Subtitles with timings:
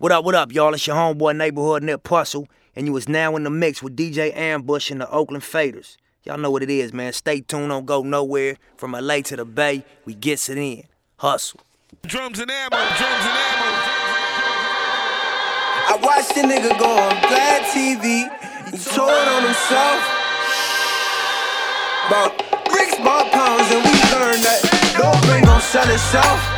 [0.00, 0.72] What up, what up, y'all?
[0.72, 4.34] It's your homeboy neighborhood Nip Puzzle, and you is now in the mix with DJ
[4.34, 5.98] Ambush and the Oakland Faders.
[6.24, 7.12] Y'all know what it is, man.
[7.12, 8.56] Stay tuned, don't go nowhere.
[8.78, 10.84] From LA to the Bay, we gets it in.
[11.18, 11.60] Hustle.
[12.06, 13.68] Drums and ammo, drums and ammo.
[15.84, 18.24] I watched the nigga go on Vlad TV.
[18.70, 20.00] He told on himself.
[22.08, 22.38] About
[22.72, 24.64] bricks, bought pounds, and we learned that
[24.96, 26.49] dope ain't gon' sell itself.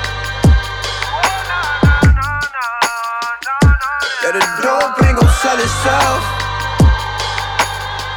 [4.33, 6.25] The dope ain't gon' sell itself.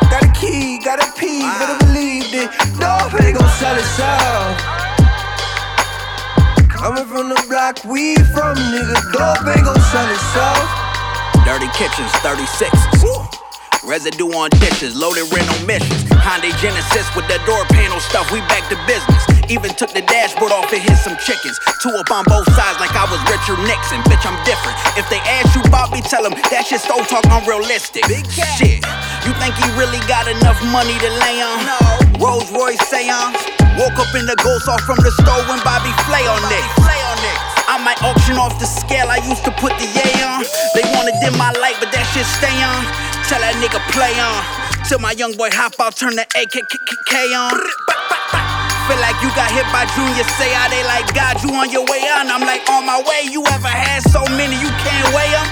[0.10, 2.50] Got a key, got a P, better believe it.
[2.80, 4.56] Dope ain't gon' sell itself.
[6.70, 8.96] Coming from the block we from, nigga.
[9.12, 10.86] Dope ain't gon' sell itself.
[11.44, 12.72] Dirty kitchens, 36.
[13.86, 16.10] Residue on dishes, loaded rental missions.
[16.26, 19.22] Hyundai Genesis with the door panel stuff, we back to business.
[19.46, 21.62] Even took the dashboard off and hit some chickens.
[21.86, 24.02] Two up on both sides like I was Richard Nixon.
[24.10, 24.74] Bitch, I'm different.
[24.98, 28.10] If they ask you about me, tell them that shit stole talk unrealistic.
[28.10, 28.82] Big shit.
[29.22, 31.62] You think he really got enough money to lay on?
[31.62, 31.78] No.
[32.18, 33.38] Rolls Royce seance.
[33.78, 36.66] Woke up in the ghost off from the store when Bobby Flay on it.
[36.82, 37.38] Flay on it.
[37.70, 40.42] I might auction off the scale I used to put the yay on.
[40.74, 43.15] They wanna dim my light, but that shit stay on.
[43.26, 44.38] Tell that nigga play on.
[44.86, 47.58] Till my young boy hop out, turn the AKK on.
[48.86, 51.90] Feel like you got hit by Junior, say how they like God, you on your
[51.90, 52.30] way on.
[52.30, 55.48] I'm like on my way, you ever had so many you can't weigh them?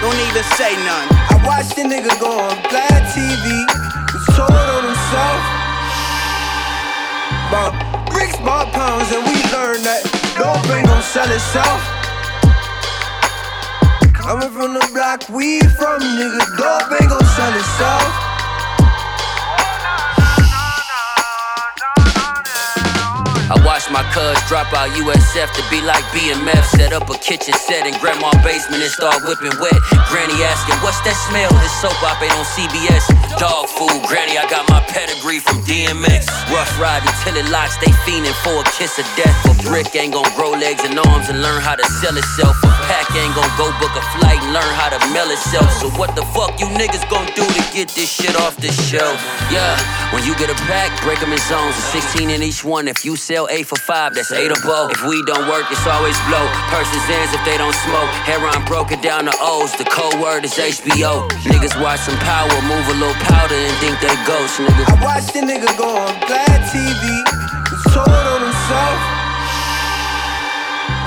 [0.00, 1.04] Don't even say none.
[1.28, 3.44] I watched the nigga go on Vlad TV.
[4.32, 5.40] Told on himself.
[7.52, 7.76] About
[8.08, 10.00] bricks, bought pounds, and we learned that
[10.40, 12.01] dope ain't gon' sell itself.
[14.22, 16.56] Coming from the block we from, nigga.
[16.56, 18.31] Dope ain't gon' sell itself.
[23.92, 26.64] My cuz drop out USF to be like BMF.
[26.64, 29.76] Set up a kitchen set in grandma's basement and start whipping wet.
[30.08, 31.52] Granny asking, what's that smell?
[31.60, 33.04] This soap opera on CBS.
[33.36, 36.24] Dog food, Granny, I got my pedigree from DMX.
[36.48, 39.36] Rough ride until it locks, they fiending for a kiss of death.
[39.44, 42.56] A brick ain't gon' grow legs and arms and learn how to sell itself.
[42.64, 45.68] A pack ain't gon' go book a flight and learn how to mail itself.
[45.76, 49.20] So what the fuck you niggas gon' do to get this shit off the shelf?
[49.52, 49.76] Yeah,
[50.16, 51.76] when you get a pack, break them in zones.
[51.76, 52.88] It's 16 in each one.
[52.88, 54.94] If you sell eight for five, that's eight above.
[54.94, 56.46] If we don't work, it's always blow.
[56.70, 58.10] Persons ends if they don't smoke.
[58.22, 59.74] Heron broke it down to O's.
[59.74, 61.26] The code word is HBO.
[61.50, 64.86] Niggas watch some power, move a little powder and think they ghosts, nigga.
[64.86, 67.02] I watched the nigga go on Vlad TV.
[67.02, 68.98] He told on himself.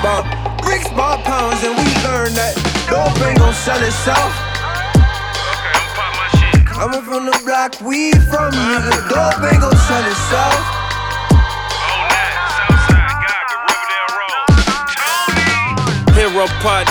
[0.04, 0.24] About
[0.60, 2.52] bricks, bought pounds, and we learned that
[2.92, 4.32] dope ain't gon' sell itself.
[6.68, 9.08] Coming from the block we from, nigga.
[9.08, 10.75] Dope ain't gon' sell itself.
[16.36, 16.84] A pot,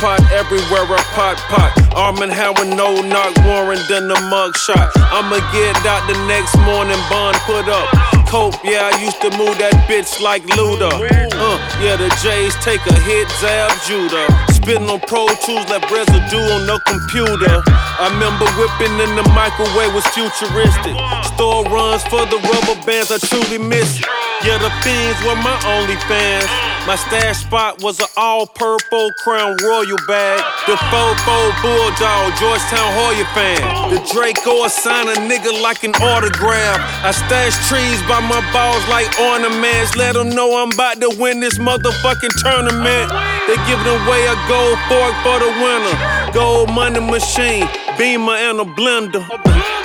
[0.00, 1.76] pot, everywhere a pot pot.
[1.94, 4.88] Arm and Hammer, no knock, Warren, then the mug shot.
[5.12, 7.84] I'ma get out the next morning, bond put up.
[8.32, 10.88] Cope, yeah, I used to move that bitch like Luda.
[10.88, 14.24] Uh, yeah, the J's take a hit, Zab Judah.
[14.56, 17.60] Spitting on Pro Tools, left residue on the computer.
[17.68, 20.96] I remember whipping in the microwave was futuristic.
[21.36, 24.08] Store runs for the rubber bands, I truly miss it.
[24.48, 26.77] Yeah, the fiends were my only fans.
[26.88, 30.40] My stash spot was an all purple crown royal bag.
[30.64, 33.92] The Fofo Bulldog, Georgetown Hoya fan.
[33.92, 36.80] The Draco assign a nigga like an autograph.
[37.04, 40.00] I stash trees by my balls like ornaments.
[40.00, 43.12] Let them know I'm about to win this motherfucking tournament.
[43.44, 46.32] They giving away a gold fork for the winner.
[46.32, 47.68] Gold money machine,
[48.00, 49.20] beamer and a blender.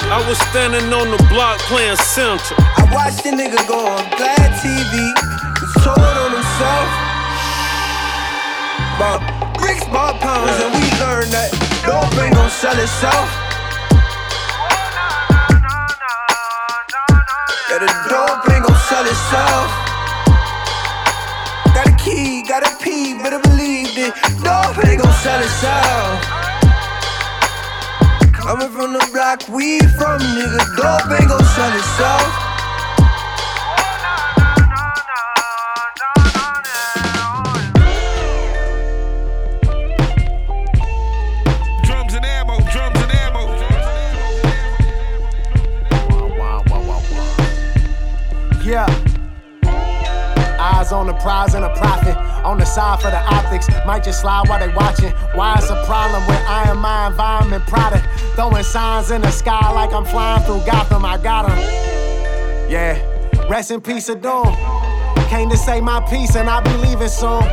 [0.08, 2.56] I was standing on the block playing center.
[2.80, 5.44] I watched the nigga go on Vlad TV.
[5.60, 5.68] He
[6.64, 6.90] himself.
[8.96, 9.20] About
[9.60, 11.52] bricks, bought pounds, and we learned that
[11.84, 13.28] dope ain't gon' sell itself.
[17.70, 19.68] Yeah, the dope ain't gon' sell itself.
[21.76, 24.14] Got a key, got a P, better believe it.
[24.44, 26.24] Dope ain't gon' sell itself.
[28.32, 30.64] Coming from the block we from, nigga.
[30.78, 32.43] Dope ain't gon' sell itself.
[50.94, 52.16] On the prize and a profit.
[52.46, 53.68] On the side for the optics.
[53.86, 55.12] Might just slide while they watching.
[55.34, 58.06] Why it's a problem when I am my environment product?
[58.36, 61.04] Throwing signs in the sky like I'm flying through Gotham.
[61.04, 61.58] I got 'em.
[62.70, 62.98] Yeah.
[63.50, 64.56] Rest in peace, doom.
[65.28, 67.44] Came to say my piece and I be leaving soon.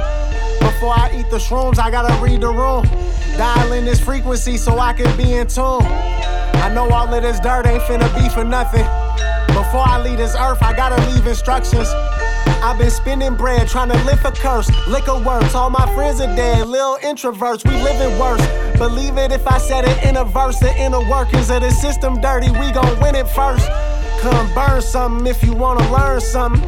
[0.60, 2.84] Before I eat the shrooms, I gotta read the room.
[3.36, 5.84] Dial in this frequency so I can be in tune.
[6.64, 8.86] I know all of this dirt ain't finna be for nothing.
[9.48, 11.88] Before I leave this earth, I gotta leave instructions.
[12.62, 14.70] I've been spending bread, trying to lift a curse.
[14.86, 16.66] Liquor works, all my friends are dead.
[16.66, 18.44] Little introverts, we living worse.
[18.76, 20.58] Believe it if I said it in a verse.
[20.58, 23.66] The inner workings of the system dirty, we gon' win it first.
[24.20, 26.62] Come burn something if you wanna learn something.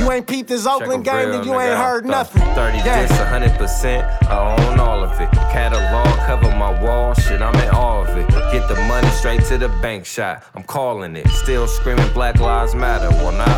[0.00, 2.42] You ain't peeped this Oakland game, then you ain't heard nothing.
[2.54, 3.06] 30 yeah.
[3.06, 5.30] 100%, I own all of it.
[5.30, 8.28] Catalog cover my wall, shit, I'm in all of it.
[8.50, 11.28] Get the money straight to the bank shot, I'm calling it.
[11.28, 13.55] Still screaming Black Lives Matter, well, not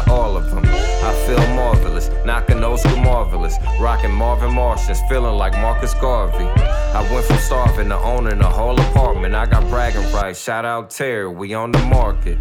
[2.64, 3.56] old school marvelous.
[3.80, 6.44] Rocking Marvin Martians, feeling like Marcus Garvey.
[6.44, 9.34] I went from starving to owning a whole apartment.
[9.34, 12.38] I got bragging rights, shout out Terry, we on the market.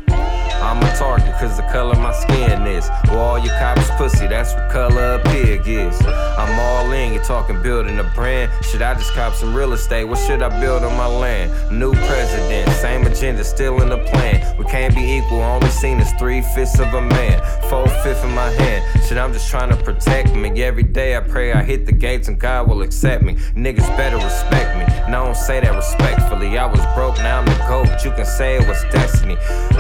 [0.62, 2.90] I'm a target cause the color my skin is.
[3.06, 6.00] Well, all your cops pussy, that's what color a pig is.
[6.06, 8.52] I'm all in, you talking building a brand.
[8.64, 10.06] Should I just cop some real estate?
[10.06, 11.52] What should I build on my land?
[11.72, 14.58] New president, same agenda, still in the plan.
[14.58, 17.42] We can't be equal, only seen as three fifths of a man.
[17.70, 18.84] Four fifths in my hand.
[19.06, 20.64] Shit, I'm just trying to protect me.
[20.64, 23.36] Every day I pray I hit the gates and God will accept me.
[23.56, 24.84] Niggas better respect me.
[25.06, 26.58] And I don't say that respectfully.
[26.58, 28.04] I was broke, now I'm the GOAT.
[28.04, 29.38] You can say it was destiny.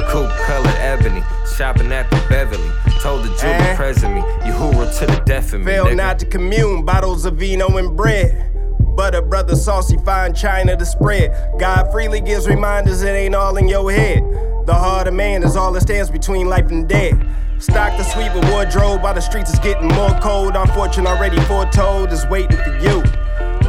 [0.10, 0.32] Coupe
[0.68, 1.24] colored ebony,
[1.56, 2.72] shopping at the Beverly.
[3.02, 3.76] Told the jeweler eh?
[3.76, 5.66] present me, you hoover to the death of me.
[5.68, 5.96] Fail nigga.
[5.96, 8.54] not to commune, bottles of vino and bread.
[8.96, 11.32] Butter, brother, saucy, fine china to spread.
[11.60, 14.24] God freely gives reminders, it ain't all in your head.
[14.66, 17.16] The heart of man is all that stands between life and death.
[17.60, 20.56] Stock the sweep of wardrobe while the streets is getting more cold.
[20.56, 23.04] Our fortune already foretold is waiting for you.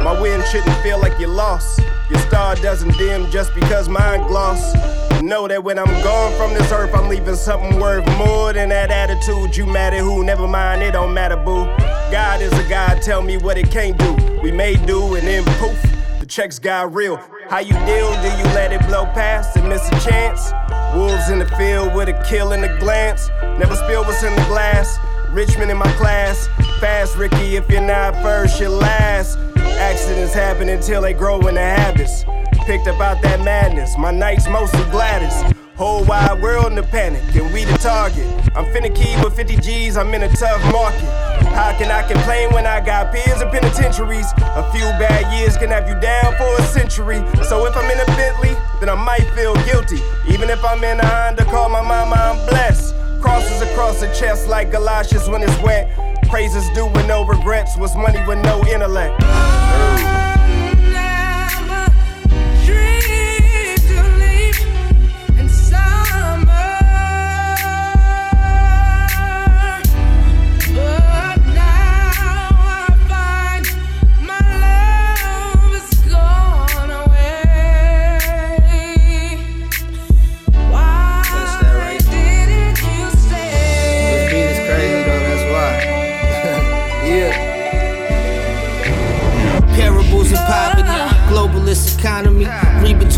[0.03, 1.79] My wind shouldn't feel like you lost.
[2.09, 4.73] Your star doesn't dim just because mine gloss.
[5.21, 8.89] Know that when I'm gone from this earth, I'm leaving something worth more than that
[8.89, 9.55] attitude.
[9.55, 10.23] You mad at who?
[10.23, 11.65] Never mind, it don't matter, boo.
[12.09, 14.13] God is a God, tell me what it can't do.
[14.41, 15.77] We may do, and then poof,
[16.21, 17.17] the checks got real.
[17.49, 18.13] How you deal?
[18.21, 20.53] Do you let it blow past and miss a chance?
[20.95, 23.29] Wolves in the field with a kill in the glance.
[23.59, 24.97] Never spill what's in the glass.
[25.31, 26.47] Richmond in my class.
[26.79, 29.37] Fast, Ricky, if you're not first, you're last.
[29.79, 32.23] Accidents happen until they grow into habits.
[32.65, 35.55] Picked about that madness, my nights mostly Gladys.
[35.75, 38.27] Whole wide world in the panic, and we the target.
[38.55, 41.07] I'm finna key with 50 G's, I'm in a tough market.
[41.55, 44.31] How can I complain when I got peers in penitentiaries?
[44.37, 47.23] A few bad years can have you down for a century.
[47.43, 49.99] So if I'm in a Bentley, then I might feel guilty.
[50.27, 52.93] Even if I'm in a Honda, call my mama, I'm blessed.
[53.21, 56.08] Crosses across the chest like galoshes when it's wet.
[56.29, 59.19] Praises due with no regrets was money with no intellect.
[59.23, 60.18] economy.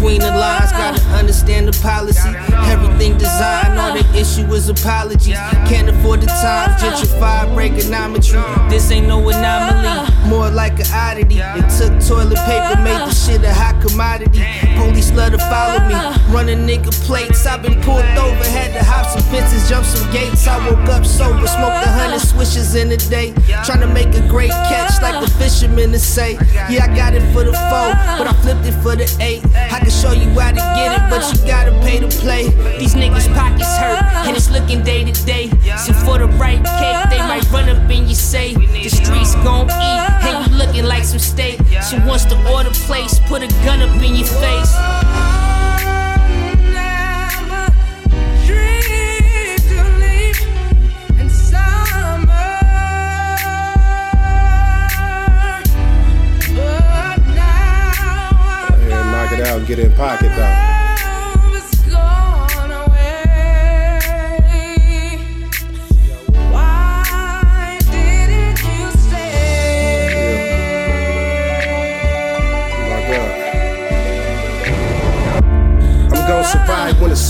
[0.01, 2.29] Between the lines, gotta understand the policy.
[2.65, 5.37] Everything designed, all the issue is apologies.
[5.69, 8.31] Can't afford the time, gentrified, Reaganomics.
[8.69, 11.37] This ain't no anomaly, more like an oddity.
[11.37, 14.43] They took toilet paper, made the shit a hot commodity.
[14.77, 15.95] Police love to follow me,
[16.33, 17.45] running nigga plates.
[17.45, 20.47] I've been pulled over, had to hop some fences, jump some gates.
[20.47, 23.33] I woke up sober, smoked a hundred swishes in a day.
[23.65, 26.33] Trying to make a great catch, like the fishermen to say.
[26.69, 29.43] Yeah, I got it for the four, but I flipped it for the eight.
[29.55, 32.49] I can show you how to get it, but you gotta pay to play.
[32.79, 35.49] These niggas' pockets hurt, and it's looking day to day.
[35.77, 38.53] So for the right cake, they might run up in your say.
[38.55, 41.59] The streets gon' eat, and you looking like some steak.
[41.81, 44.75] So once the order placed, put a gun up in your face.
[59.51, 60.70] out get in pocket though.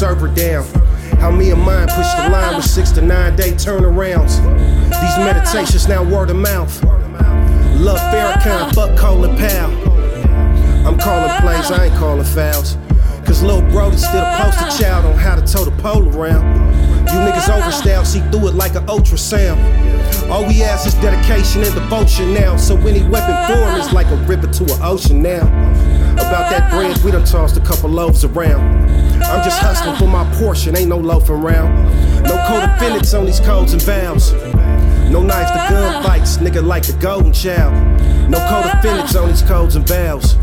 [0.01, 0.65] Server down.
[1.19, 4.41] How me and mine push the line with six to nine day turnarounds.
[4.89, 6.83] These meditations now word of mouth.
[7.79, 10.87] Love Farrakhan, fuck Colin Powell.
[10.87, 12.77] I'm calling plays, I ain't calling fouls.
[13.27, 16.43] Cause Lil Brody still a poster child on how to tow the pole around.
[17.05, 19.61] You niggas overstyle, see through it like an ultrasound.
[20.31, 22.57] All we ask is dedication and devotion now.
[22.57, 25.45] So any weapon form is like a river to an ocean now.
[26.13, 28.80] About that bread, we done tossed a couple loaves around.
[29.25, 31.73] I'm just hustling for my portion, ain't no loafing around.
[32.23, 34.33] No co-defendants on these codes and vows.
[35.11, 37.73] No knives to gun fights, nigga like the golden child.
[38.29, 40.35] No co-defendants on these codes and vows.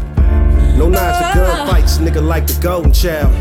[0.77, 3.33] No knives to gun fights, nigga like the golden child.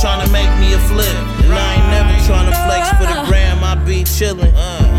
[0.00, 1.06] Trying to make me a flip.
[1.44, 4.52] And I ain't never trying to flex for the gram, I be chillin'.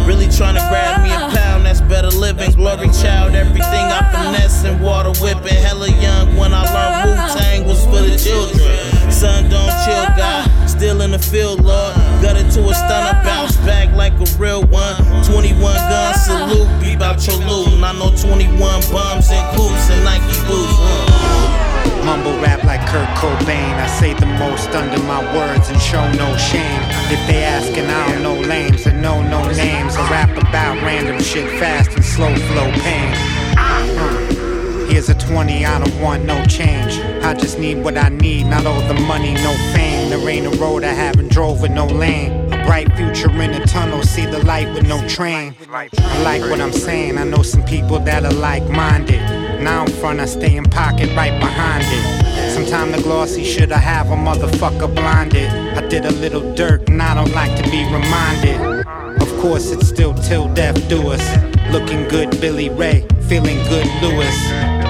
[0.06, 2.52] Really trying to grab me a pound, that's better living.
[2.52, 5.58] Glory child, everything I finesse and water whipping.
[5.58, 9.12] Hella young when I learned Wu Tang was for the children.
[9.12, 10.50] Son, don't chill, God.
[10.70, 11.96] Still in the field, Lord.
[12.22, 14.96] It to a stunner, bounce back like a real one.
[15.26, 17.74] 21 gun salute, be about your loot.
[17.74, 20.78] And I know 21 bums and coops and Nike boots.
[22.06, 23.74] Mumble rap Kurt Cobain.
[23.80, 26.82] I say the most under my words and show no shame.
[27.08, 29.96] If they askin', I don't know names and know no names.
[29.96, 33.14] I rap about random shit fast and slow flow pain.
[33.58, 37.00] Uh, here's a 20, I don't want no change.
[37.24, 40.10] I just need what I need, not all the money, no fame.
[40.10, 42.52] There ain't a road I haven't drove with no lane.
[42.52, 45.56] A bright future in a tunnel, see the light with no train.
[45.72, 49.22] I like what I'm saying, I know some people that are like minded.
[49.62, 52.21] Now in front, I stay in pocket right behind it.
[52.62, 55.50] Sometime the glossy should I have a motherfucker blinded.
[55.50, 58.86] I did a little dirt and I don't like to be reminded.
[59.20, 61.26] Of course, it's still till death do us.
[61.72, 63.04] Looking good, Billy Ray.
[63.28, 64.38] Feeling good, Louis.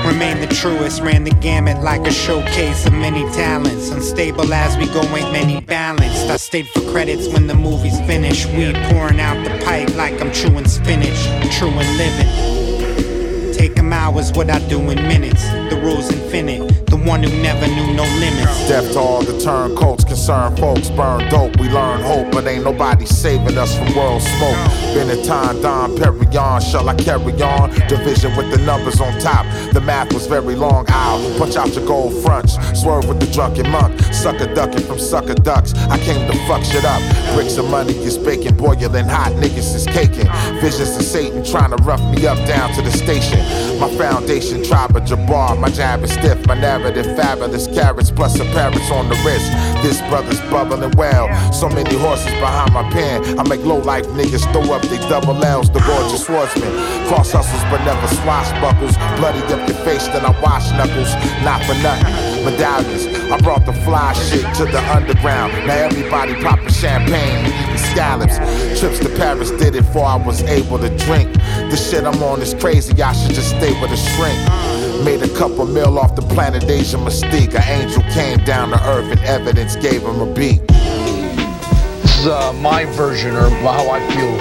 [0.06, 3.90] Remain the truest, ran the gamut like a showcase of many talents.
[3.90, 6.30] Unstable as we go, ain't many balanced.
[6.30, 8.48] I stayed for credits when the movie's finished.
[8.48, 11.24] Weed pouring out the pipe like I'm chewing spinach.
[11.58, 13.54] True and living.
[13.54, 15.46] Take them hours, what I do in minutes.
[15.72, 16.81] The rule's infinite.
[17.06, 18.68] One who never knew no limits.
[18.68, 21.60] Death to all the turncoats, concerned folks burn dope.
[21.60, 24.94] We learn hope, but ain't nobody saving us from world smoke.
[24.94, 26.62] Been a time, Dom Perignon.
[26.62, 27.72] Shall I carry on?
[27.88, 29.48] Division with the numbers on top.
[29.74, 30.86] The math was very long.
[30.90, 32.56] I'll punch out your gold fronts.
[32.80, 34.00] Swerve with the drunken monk.
[34.14, 35.74] Sucker ducking from sucker ducks.
[35.90, 37.02] I came to fuck shit up.
[37.34, 39.32] Bricks of money is baking, boiling hot.
[39.34, 40.30] Niggas is caking.
[40.62, 43.40] Visions of Satan trying to rough me up down to the station.
[43.80, 45.60] My foundation, tribe of Jabbar.
[45.60, 47.68] My jab is stiff, my narrative fabulous.
[47.68, 49.52] Carrots plus some parrots on the wrist.
[49.84, 51.28] This brother's bubbling well.
[51.54, 53.40] So many horses behind my pen.
[53.40, 55.70] I make low life niggas throw up they double L's.
[55.70, 56.72] The gorgeous swordsman.
[57.08, 58.96] Cross hustles, but never swashbuckles.
[59.20, 61.14] Bloody up your face, then I wash knuckles.
[61.44, 62.46] Not for nothing.
[62.46, 63.06] Medallions.
[63.32, 65.54] I brought the fly shit to the underground.
[65.66, 68.38] Now everybody popping champagne, eating scallops.
[68.80, 71.32] Trips to Paris did it before I was able to drink.
[71.70, 74.71] The shit I'm on is crazy, I should just stay with a shrink.
[75.04, 77.56] Made a couple mil off the planet Asia Mystique.
[77.56, 80.62] An angel came down to earth and evidence gave him a beat.
[80.68, 84.38] This is uh, my version, or how I feel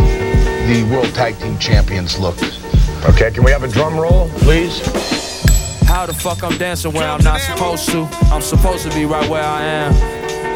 [0.68, 2.36] the World Tag Team Champions look.
[3.08, 4.80] Okay, can we have a drum roll, please?
[5.86, 8.06] How the fuck I'm dancing where I'm not supposed to?
[8.30, 9.94] I'm supposed to be right where I am.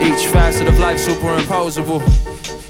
[0.03, 2.03] Each facet of life superimposable.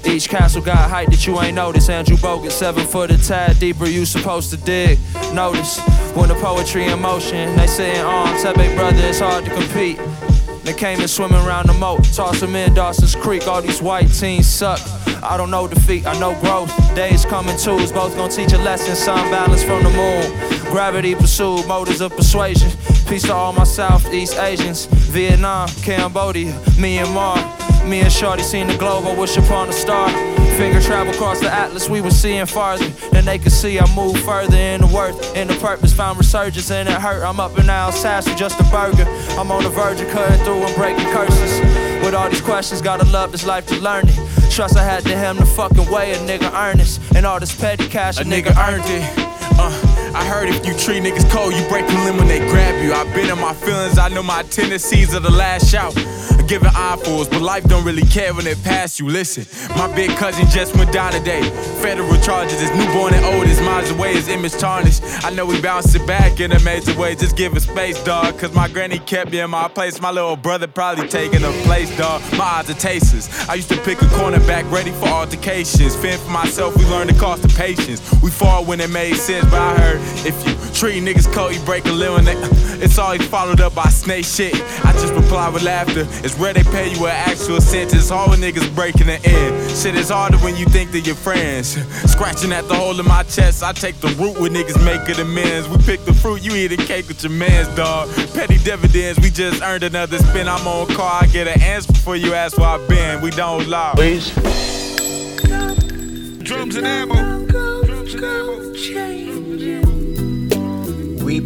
[0.07, 1.89] Each castle got height that you ain't noticed.
[1.89, 4.99] Andrew Bogut, seven foot a tad deeper, you supposed to dig.
[5.33, 5.79] Notice
[6.15, 9.99] when the poetry in motion, they in arms, tell big brother it's hard to compete.
[10.63, 13.47] They came in swimming around the moat, toss them in Dawson's Creek.
[13.47, 14.79] All these white teams suck.
[15.23, 16.71] I don't know defeat, I know growth.
[16.95, 18.95] Days coming twos, both gonna teach a lesson.
[18.95, 20.71] Sun balance from the moon.
[20.71, 22.69] Gravity pursued, motives of persuasion.
[23.07, 24.85] Peace to all my Southeast Asians.
[24.85, 27.64] Vietnam, Cambodia, Myanmar.
[27.85, 30.09] Me and Shorty seen the globe, I wish upon a star.
[30.57, 33.79] Finger travel across the atlas, we were seeing farther than they could see.
[33.79, 37.23] I moved further in the worth, in the purpose, found resurgence, and it hurt.
[37.23, 39.05] I'm up in Alsace with just a burger.
[39.37, 41.59] I'm on the verge of cutting through and breaking curses.
[42.03, 44.51] With all these questions, gotta love this life to learn it.
[44.51, 47.01] Trust I had to him the fucking way a nigga earnest.
[47.15, 49.03] And all this petty cash, a, nigga, earned it.
[49.59, 52.81] Uh, I heard if you treat niggas cold, you break them limb when they grab
[52.81, 52.93] you.
[52.93, 55.93] I've been in my feelings, I know my tendencies are the last shout
[56.47, 59.07] giving eyefuls, but life don't really care when it pass you.
[59.07, 59.45] Listen,
[59.75, 61.41] my big cousin just went down today.
[61.81, 65.01] Federal charges, his newborn and old, oldest, miles away, his image tarnished.
[65.23, 68.37] I know we bouncing back in a major way, just give it space, dog.
[68.37, 71.95] Cause my granny kept me in my place, my little brother probably taking a place,
[71.97, 72.21] dog.
[72.33, 73.29] My eyes are tasters.
[73.49, 75.95] I used to pick a cornerback ready for altercations.
[75.95, 78.01] Fend for myself, we learned the cost of patience.
[78.21, 81.59] We fought when it made sense, but I heard if you treat niggas cold, you
[81.61, 82.25] break a limb.
[82.81, 84.53] It's always followed up by snake shit.
[84.85, 86.05] I just reply with laughter.
[86.23, 88.11] It's where they pay you an actual sentence.
[88.11, 89.71] All the niggas breaking the end.
[89.71, 91.77] Shit is harder when you think that you're friends.
[92.11, 95.19] Scratching at the hole in my chest, I take the root where niggas make it
[95.19, 95.67] amends.
[95.69, 98.09] We pick the fruit, you eat a cake with your mans, dog.
[98.33, 100.47] Petty dividends, we just earned another spin.
[100.47, 103.21] I'm on car, I get an answer before you ask where I've been.
[103.21, 103.93] We don't lie.
[103.95, 104.33] Please.
[106.43, 107.45] Drums and ammo.
[107.45, 109.34] Drums and ammo.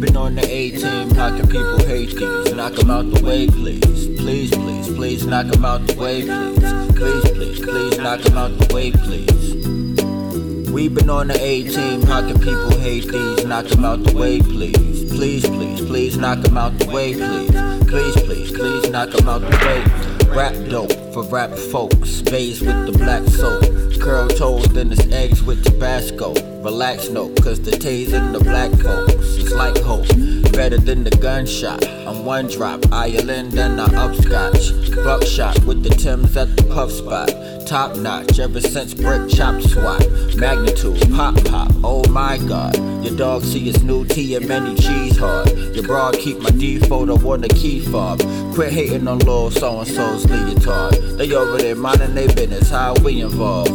[0.00, 2.54] Been on the A team, knocking people hate these.
[2.54, 4.08] Knock them out the way, please.
[4.18, 6.58] Please, please, please, knock them out the way, please.
[6.96, 10.70] Please, please, please, knock them out the way, please.
[10.70, 13.44] We been on the A team, knocking people hate these.
[13.44, 15.12] Knock them out the way, please.
[15.12, 17.50] Please, please, please, knock them out the way, please.
[17.86, 20.09] Please, please, please, knock them out the way.
[20.30, 22.22] Rap dope for rap folks.
[22.22, 23.62] Bays with the black soap.
[24.00, 26.34] Curl toes, then it's eggs with Tabasco.
[26.62, 30.06] Relax, no, cause the taser in the black folks is like hope.
[30.52, 31.86] Better than the gunshot.
[32.06, 34.94] I'm one drop, Ireland and I upscotch.
[35.04, 37.30] Buckshot with the Tims at the puff spot.
[37.66, 40.04] Top notch, ever since brick chop swat.
[40.36, 42.76] Magnitude, pop pop, oh my god.
[43.04, 45.50] Your dog see his new tea and many cheese hard.
[45.74, 48.20] Your broad keep my D photo on the key fob.
[48.52, 51.16] Quit hating on little so and so's leotard.
[51.16, 53.70] They over there minding they business, how we involved.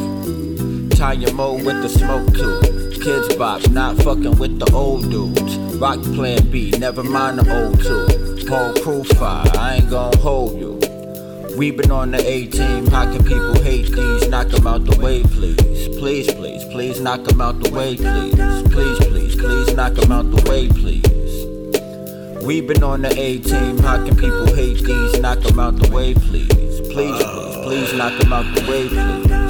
[0.97, 3.01] Tie your Mo with the smoke too.
[3.01, 5.64] Kids bop, not fucking with the old dudes.
[5.77, 8.05] Rock plan B, never mind the old two.
[8.81, 10.79] Crew fire, I ain't gon' hold you.
[11.57, 14.27] We been on the A team, how can people hate these?
[14.29, 15.89] Knock them out the way, please.
[15.97, 18.35] Please, please, please, knock them out the way, please.
[18.73, 21.03] Please, please, please, knock them out the way, please.
[22.43, 25.19] We been on the A team, how can people hate these?
[25.19, 26.47] Knock them out the way, please.
[26.91, 28.87] Please, please, please, knock them out the way.
[28.87, 29.44] Please,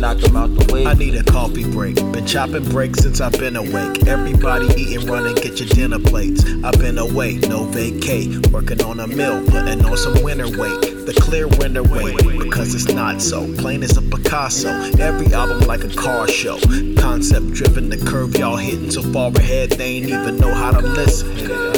[0.00, 0.86] knock them out the way.
[0.86, 1.96] I need a coffee break.
[2.12, 4.06] Been chopping breaks since I've been awake.
[4.06, 6.44] Everybody eating, running, get your dinner plates.
[6.64, 8.46] I've been away, no vacate.
[8.48, 10.80] Working on a mill, putting on some winter weight.
[11.06, 13.52] The clear winter weight, because it's not so.
[13.56, 14.70] Plain as a Picasso.
[14.98, 16.58] Every album like a car show.
[16.98, 20.80] Concept driven, the curve y'all hitting so far ahead, they ain't even know how to
[20.80, 21.75] listen.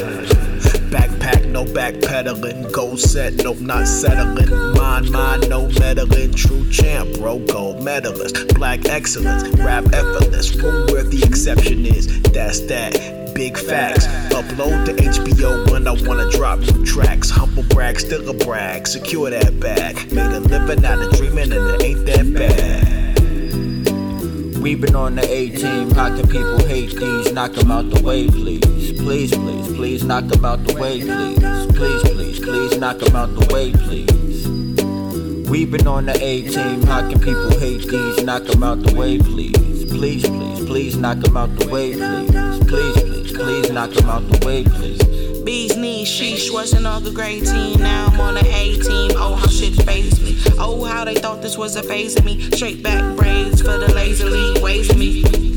[1.49, 2.71] No backpedaling.
[2.73, 4.51] Gold set, nope, not settling.
[4.75, 6.33] Mind, mind, no meddling.
[6.35, 8.55] True champ, bro, gold medalist.
[8.55, 10.55] Black excellence, rap effortless.
[10.57, 12.21] Room where the exception is.
[12.23, 13.33] That's that.
[13.35, 14.07] Big facts.
[14.35, 17.31] Upload to HBO when I wanna drop new tracks.
[17.31, 18.87] Humble brag, still a brag.
[18.87, 20.13] Secure that bag.
[20.13, 23.09] Made a living out of dreaming and it ain't that bad.
[24.61, 27.33] We been on the A team, how can people hate these?
[27.33, 28.78] Knock them out the way, please.
[29.09, 31.39] Please, please, please, knock them out the way, please.
[31.75, 34.47] Please, please, please, knock them out the way, please.
[35.49, 38.23] We been on the A team, how can people hate these?
[38.23, 39.87] Knock them out the way, please.
[39.87, 42.59] Please, please, please, knock them out the way, please.
[42.69, 45.03] Please, please, please, knock them out the way, please.
[45.43, 47.81] Bees knees, sheesh, wasn't all the great team.
[47.81, 49.13] Now I'm on the A team.
[49.17, 50.37] Oh, how shit phased me.
[50.59, 52.43] Oh, how they thought this was a phase of me.
[52.51, 55.48] Straight back braids for the lazily ways of me.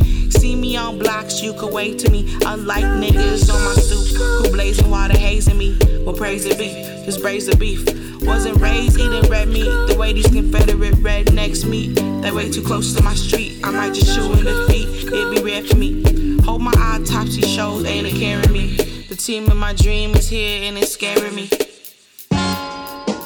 [0.71, 2.33] See on blocks, you could wait to me.
[2.45, 5.77] Unlike niggas on my stoop who blazing while they hazing me.
[6.05, 7.83] Well, praise the beef, just braise the beef.
[8.21, 11.95] Wasn't raised eating red meat the way these Confederate rednecks meet.
[12.21, 13.59] They way too close to my street.
[13.65, 15.11] I might just shoot in the feet.
[15.11, 16.39] It'd be rare for me.
[16.43, 18.77] Hold my autopsy shows, ain't it carrying me?
[19.09, 21.49] The team in my dream is here and it's scaring me.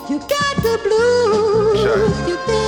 [0.10, 1.80] You got the blues.
[1.80, 2.65] Sure.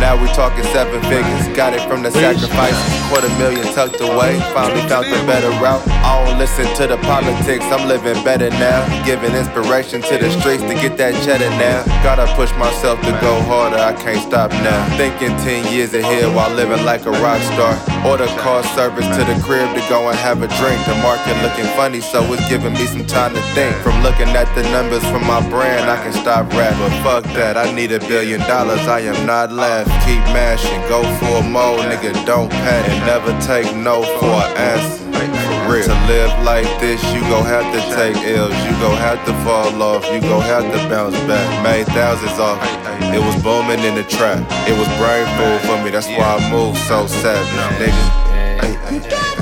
[0.00, 1.56] Now we talking seven figures.
[1.56, 2.76] Got it from the sacrifice.
[3.08, 4.38] Quarter million tucked away.
[4.54, 5.82] Finally found the better route.
[5.88, 7.64] I don't listen to the politics.
[7.66, 8.86] I'm living better now.
[9.04, 11.84] Giving inspiration to the streets to get that cheddar now.
[12.02, 13.78] Gotta push myself to go harder.
[13.78, 14.96] I can't stop now.
[14.96, 17.95] Thinking 10 years ahead while living like a rock star.
[18.06, 20.78] Order car service to the crib to go and have a drink.
[20.86, 23.74] The market looking funny, so it's giving me some time to think.
[23.82, 26.74] From looking at the numbers from my brand, I can stop rap.
[26.78, 28.86] But fuck that, I need a billion dollars.
[28.86, 29.90] I am not left.
[30.06, 32.14] Keep mashing, go for a more, nigga.
[32.24, 32.94] Don't panic.
[33.04, 35.06] Never take no for an answer.
[35.66, 38.54] To live like this, you gon' have to take ills.
[38.64, 41.62] You gon' have to fall off, you gon' have to bounce back.
[41.62, 42.85] Made thousands off.
[43.14, 44.38] It was booming in the trap.
[44.68, 48.92] It was brain food for me, that's why I move so savage, nigga.
[48.92, 49.35] You got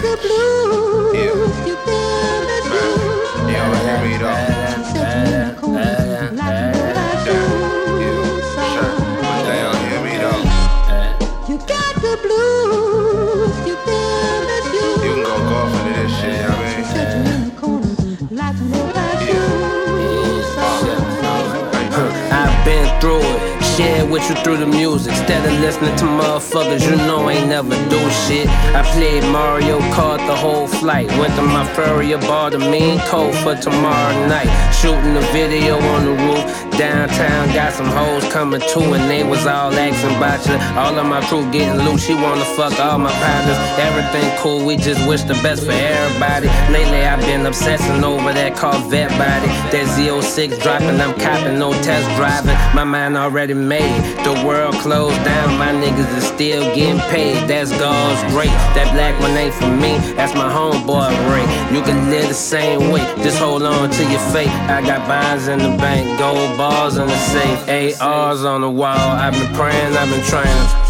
[23.77, 23.94] shit.
[24.25, 25.13] With you through the music.
[25.13, 28.49] Instead of listening to motherfuckers you know I ain't never do shit.
[28.75, 31.09] I played Mario Kart the whole flight.
[31.19, 34.49] Went to my furrier, bought a mean coat for tomorrow night.
[34.73, 36.45] Shooting a video on the roof.
[36.79, 40.57] Downtown, got some hoes coming too, and they was all asking about you.
[40.79, 42.05] All of my crew getting loose.
[42.05, 43.59] She wanna fuck all my partners.
[43.79, 46.49] Everything cool, we just wish the best for everybody.
[46.73, 49.49] Lately, I've been obsessing over that Corvette body.
[49.71, 52.57] That Z06 dropping, I'm copping, no test driving.
[52.75, 54.14] My mind already made.
[54.23, 57.49] The world closed down, my niggas is still getting paid.
[57.49, 58.55] That's God's great.
[58.77, 61.47] That black one ain't for me, that's my homeboy Ray.
[61.75, 64.55] You can live the same way, just hold on to your faith.
[64.71, 68.97] I got bonds in the bank, gold bars in the safe, ARs on the wall.
[68.97, 70.85] I've been praying, I've been trying.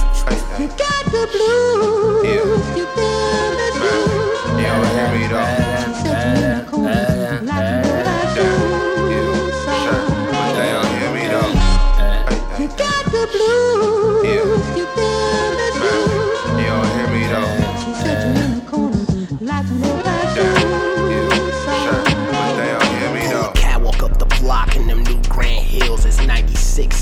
[0.60, 2.03] You got the blues.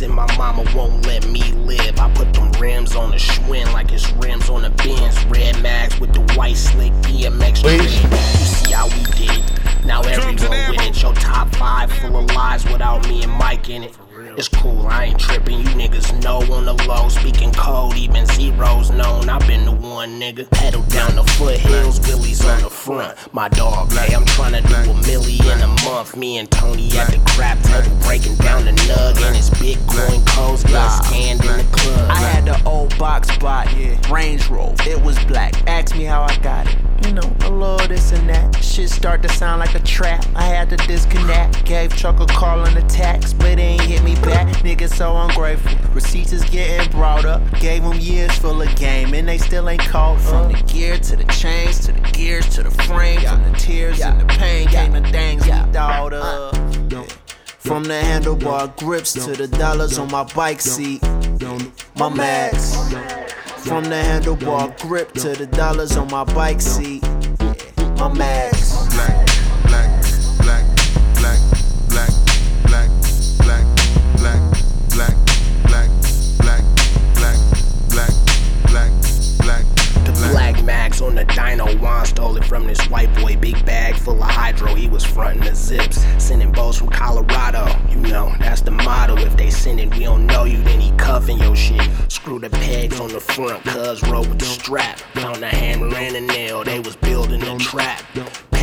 [0.03, 1.99] And my mama won't let me live.
[1.99, 5.25] I put them rims on the Schwinn like it's rims on the Benz.
[5.27, 7.81] Red mags with the white slick DMX trim.
[7.81, 9.85] You see how we did it.
[9.85, 11.03] Now everyone with it.
[11.03, 13.97] Your top five full of lies without me and Mike in it.
[14.37, 15.59] It's cool, I ain't tripping.
[15.59, 17.09] You niggas know on the low.
[17.09, 19.29] Speaking code, even zeros known.
[19.29, 20.49] i been the one nigga.
[20.51, 23.17] Pedal down the foothills, Billy's on the front.
[23.35, 26.17] My dog, hey, I'm trying to do a million a month.
[26.17, 30.65] Me and Tony at the crap table, breaking down the nug and his Bitcoin codes.
[30.65, 32.11] Get scanned in the club.
[32.11, 33.73] I had the old box bot,
[34.11, 35.55] Range Rover, it was black.
[35.69, 36.92] Ask me how I got it.
[37.05, 38.63] You know, oh a little this and that.
[38.63, 40.25] Shit start to sound like a trap.
[40.35, 41.65] I had to disconnect.
[41.65, 44.47] Gave Chuck a call on the tax, but it ain't hit me back.
[44.59, 45.73] Niggas so ungrateful.
[45.93, 47.43] Receipts is getting brought up.
[47.59, 50.21] Gave them years full of game, and they still ain't caught.
[50.21, 53.21] From the gear to the chains, to the gears to the frame.
[53.21, 56.51] From the tears and the pain came the things we thought uh.
[56.53, 57.19] of.
[57.59, 61.03] From the handlebar grips to the dollars on my bike seat.
[61.97, 63.22] My max.
[63.65, 67.03] From the handlebar grip to the dollars on my bike seat.
[67.97, 68.62] My max.
[82.53, 83.35] From this white boy.
[83.37, 86.05] Big bag full of hydro, he was frontin' the zips.
[86.19, 89.17] Sending boats from Colorado, you know, that's the motto.
[89.17, 91.81] If they send it, we don't know you, then he cuffin' your shit.
[92.09, 94.99] Screw the pegs on the front, cuz roll with the strap.
[95.15, 98.03] Found a hammer and a nail, they was building a trap.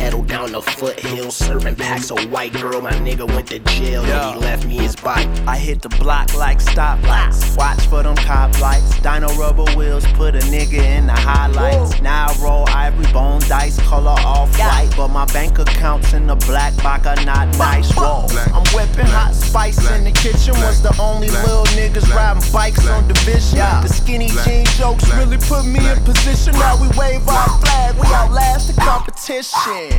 [0.00, 2.80] Pedal down the foothill, serving packs of white girl.
[2.80, 5.28] My nigga went to jail, then he left me his bike.
[5.46, 7.54] I hit the block like stoplights.
[7.54, 8.98] Watch for them cop lights.
[9.02, 12.00] Dino rubber wheels put a nigga in the highlights.
[12.00, 14.90] Now I roll ivory bone dice, color off white.
[14.96, 17.92] But my bank accounts in the black box are not nice.
[17.92, 18.26] Whoa.
[18.54, 20.54] I'm whipping hot spice in the kitchen.
[20.54, 23.58] Was the only little niggas riding bikes on division.
[23.58, 26.54] The skinny jean jokes really put me in position.
[26.54, 29.89] Now we wave our flag, we outlast the competition.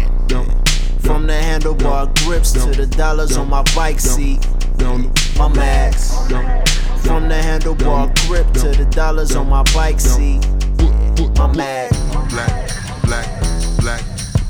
[1.02, 4.40] From the handlebar grips to the dollars on my bike seat.
[5.38, 6.16] My max.
[7.04, 10.46] From the handlebar grip to the dollars on my bike seat.
[11.38, 11.98] My max.
[12.30, 12.70] Black,
[13.04, 13.28] black,
[13.80, 14.04] black,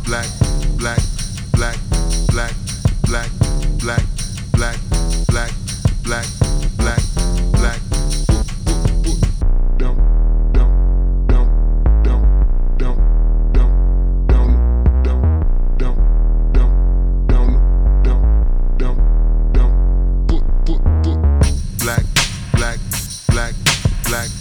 [0.06, 0.28] black,
[0.78, 1.00] black,
[1.54, 1.78] black,
[2.32, 2.56] black,
[3.08, 3.32] black,
[3.80, 4.04] black,
[4.54, 4.78] black,
[5.28, 5.52] black,
[6.04, 6.41] black,
[23.32, 23.56] black,
[24.04, 24.41] black,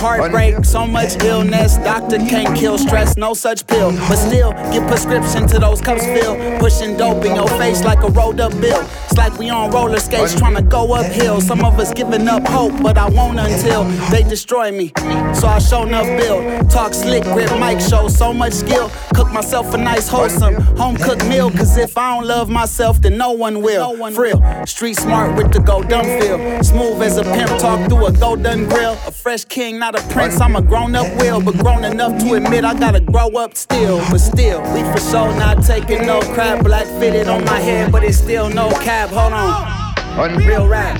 [0.00, 1.76] heartbreak, so much illness.
[1.76, 3.92] Doctor can't kill stress, no such pill.
[3.92, 6.38] But still, get prescription to those cups filled.
[6.58, 8.80] Pushing dope in your face like a rolled up bill.
[9.04, 11.40] It's like we on roller skates trying to go uphill.
[11.40, 14.92] Some of us giving up hope, but I won't until they destroy me.
[15.34, 16.70] So I show enough build.
[16.70, 18.90] Talk slick, grip mic show, so much skill.
[19.14, 21.50] Cook myself a nice, wholesome, home cooked meal.
[21.50, 24.10] Cause if I don't love myself, then no one will.
[24.12, 26.62] Frill, street smart with the go dumb feel.
[26.62, 28.92] Smooth as a pimp, talk through a go done grill.
[29.06, 30.40] A fresh king, not a prince.
[30.40, 33.98] I'm a grown up will, but grown enough to admit I gotta grow up still.
[34.10, 36.64] But still, we for sure not taking no crap.
[36.64, 39.10] Black fitted on my head, but it's still no cap.
[39.10, 40.36] Hold on.
[40.36, 40.98] Real rap.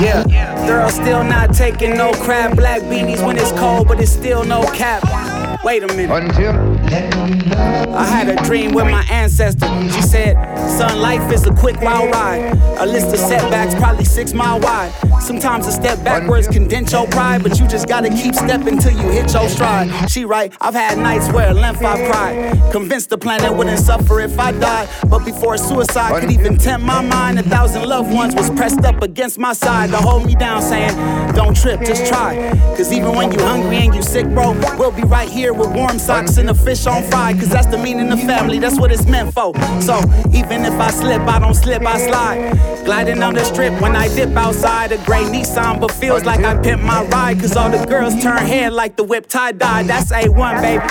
[0.00, 2.56] Yeah, girl still not taking no crap.
[2.56, 5.02] Black beanies when it's cold, but it's still no cap.
[5.64, 6.10] Wait a minute.
[7.94, 9.68] I had a dream with my ancestor.
[9.92, 10.34] She said,
[10.76, 12.58] Son, life is a quick, wild ride.
[12.78, 14.92] A list of setbacks, probably six mile wide.
[15.20, 18.90] Sometimes a step backwards can dent your pride, but you just gotta keep stepping till
[18.90, 20.10] you hit your stride.
[20.10, 22.72] She right, I've had nights where at length I've cried.
[22.72, 24.88] Convinced the planet wouldn't suffer if I died.
[25.08, 29.00] But before suicide could even tempt my mind, a thousand loved ones was pressed up
[29.02, 30.96] against my side to hold me down, saying,
[31.36, 32.50] Don't trip, just try.
[32.76, 35.98] Cause even when you hungry and you sick, bro, we'll be right here with warm
[35.98, 37.32] socks and a fish on fry.
[37.34, 39.54] Cause that's the meaning of family, that's what it's meant for.
[39.80, 39.98] So
[40.32, 42.84] even if I slip, I don't slip, I slide.
[42.84, 46.60] Gliding on the strip when I dip outside a gray Nissan, but feels like I
[46.60, 47.40] pimp my ride.
[47.40, 49.82] Cause all the girls turn head like the whip tie dye.
[49.82, 50.84] That's A1, baby.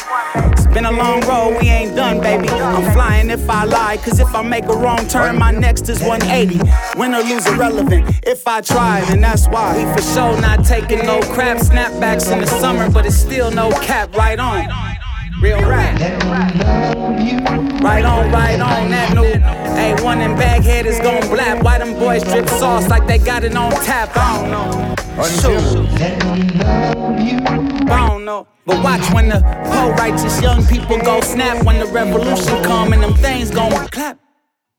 [0.53, 2.47] It's been a long road, we ain't done, baby.
[2.49, 5.99] I'm flying if I lie, cause if I make a wrong turn, my next is
[6.01, 6.59] 180.
[6.97, 10.99] Win or lose irrelevant if I tried, and that's why we for sure not taking
[11.05, 11.57] no crap.
[11.57, 14.50] Snapbacks in the summer, but it's still no cap, right on.
[15.41, 15.99] Real rap.
[17.81, 21.63] Right on, right on, that new A1 and Baghead is gon' blap.
[21.63, 24.11] Why them boys drip sauce like they got it on tap?
[24.15, 24.95] I don't know.
[25.41, 25.87] Shoot.
[27.89, 28.47] I don't know.
[28.65, 31.65] But watch when the poor righteous young people go snap.
[31.65, 34.19] When the revolution come and them things gon' clap.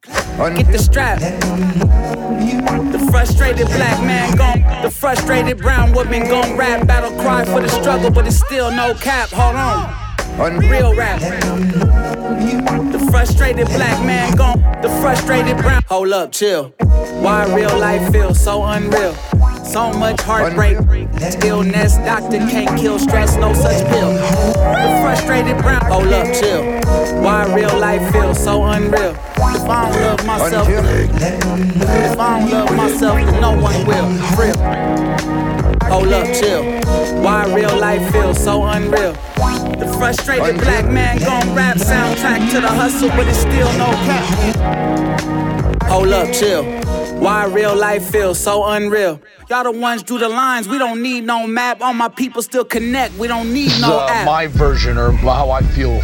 [0.07, 1.21] Get the strap.
[1.21, 4.83] The frustrated black man gone.
[4.83, 6.87] the frustrated brown woman gone rap.
[6.87, 9.29] Battle cry for the struggle, but it's still no cap.
[9.31, 10.59] Hold on.
[10.59, 11.21] Real rap.
[11.21, 14.61] The frustrated black man gone.
[14.83, 15.83] the frustrated brown.
[15.89, 16.75] Hold up, chill.
[17.21, 19.15] Why real life feels so unreal?
[19.65, 20.79] So much heartbreak,
[21.31, 21.97] stillness.
[21.99, 24.13] Doctor can't kill stress, no such pill.
[24.13, 25.83] The frustrated brown.
[25.85, 26.63] Oh, Hold up, chill.
[27.23, 29.11] Why real life feels so unreal?
[29.11, 34.09] If I don't love myself, if I don't love myself, then no one will.
[34.37, 34.57] Real.
[34.59, 36.65] Oh, Hold up, chill.
[37.23, 39.13] Why real life feels so unreal?
[39.13, 44.57] The frustrated black man gon' rap soundtrack to the hustle, but it's still no cap.
[45.83, 46.65] Oh, Hold up, chill.
[47.23, 49.23] Why real life feels so unreal?
[49.49, 50.69] Y'all the ones drew the lines.
[50.69, 51.81] We don't need no map.
[51.81, 53.17] All my people still connect.
[53.17, 54.27] We don't need no uh, app.
[54.27, 56.03] my version or how I feel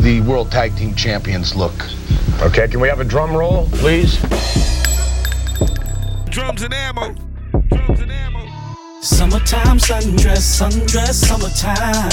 [0.00, 1.74] the World Tag Team Champions look.
[2.40, 4.16] Okay, can we have a drum roll, please?
[6.30, 7.14] Drums and ammo.
[7.68, 8.46] Drums and ammo.
[9.02, 12.10] Summertime sundress, sundress, summertime.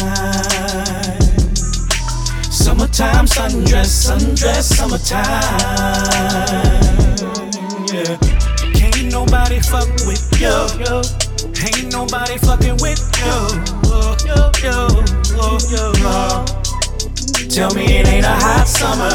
[2.51, 6.72] Summertime sundress, sundress, summertime.
[7.93, 8.17] Yeah.
[8.73, 10.49] Can't nobody fuck with you.
[11.61, 13.73] Ain't nobody fucking with you.
[14.25, 16.45] Yo, yo, yo.
[17.49, 19.11] Tell me it ain't a hot summer.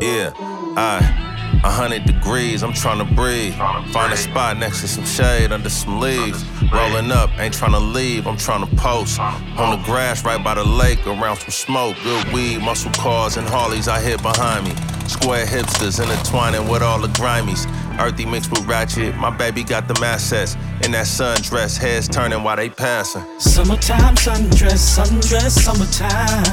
[0.00, 0.32] Yeah,
[0.76, 3.54] I, a hundred degrees, I'm trying to breathe.
[3.92, 6.44] Find a spot next to some shade under some leaves.
[6.72, 9.20] Rolling up, ain't tryna leave, I'm tryna post.
[9.20, 11.96] On the grass right by the lake, around some smoke.
[12.02, 14.74] Good weed, muscle cars, and Harleys I hit behind me.
[15.08, 17.66] Square hipsters intertwining with all the grimies.
[18.00, 20.56] Earthy mixed with ratchet, my baby got them assets.
[20.82, 23.22] In that sundress, heads turning while they passing.
[23.38, 26.44] Summertime sundress, sundress, summertime.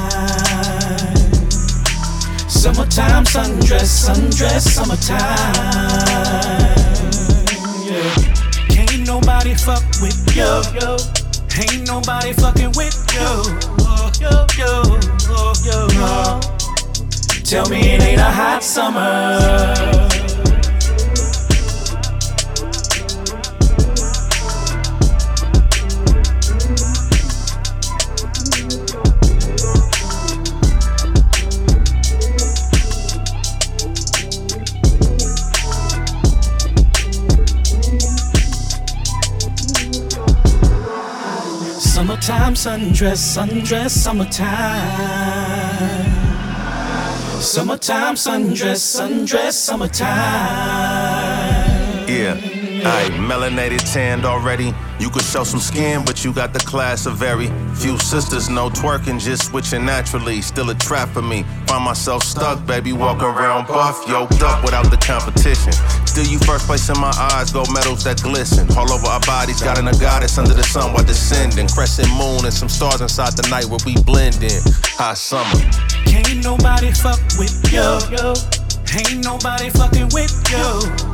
[2.48, 6.83] Summertime sundress, sundress, summertime.
[9.14, 10.42] Nobody fuck with you.
[11.62, 13.30] Ain't nobody fucking with you.
[14.20, 16.40] Yo, yo, yo.
[17.44, 20.33] Tell me it ain't a hot summer.
[42.04, 44.44] Summertime, sundress, sundress, summertime.
[47.40, 51.13] Summertime, sundress, sundress, summertime.
[52.84, 52.92] Yeah.
[52.92, 54.74] Aye, melanated, tanned already.
[55.00, 58.50] You could show some skin, but you got the class of very few sisters.
[58.50, 60.42] No twerking, just switching naturally.
[60.42, 61.44] Still a trap for me.
[61.66, 65.72] Find myself stuck, baby, walking around buff, yoked up without the competition.
[66.06, 68.68] Still, you first place in my eyes, gold medals that glisten.
[68.76, 71.68] All over our bodies, got in a goddess under the sun while descending.
[71.68, 74.60] Crescent moon and some stars inside the night where we blend in.
[75.00, 75.58] Hot summer.
[76.04, 77.80] Can't nobody fuck with you.
[78.92, 81.13] Ain't nobody fucking with you.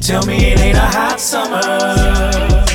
[0.00, 2.73] Tell me it ain't a hot summer.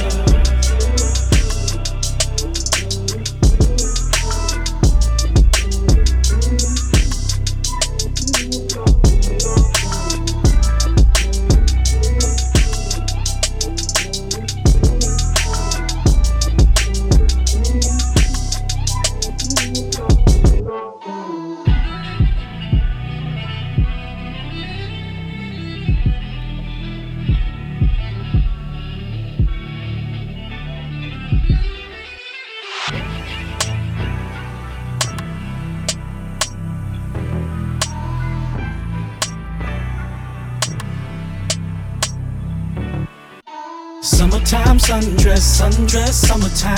[44.89, 46.75] Sundress, sundress, summertime.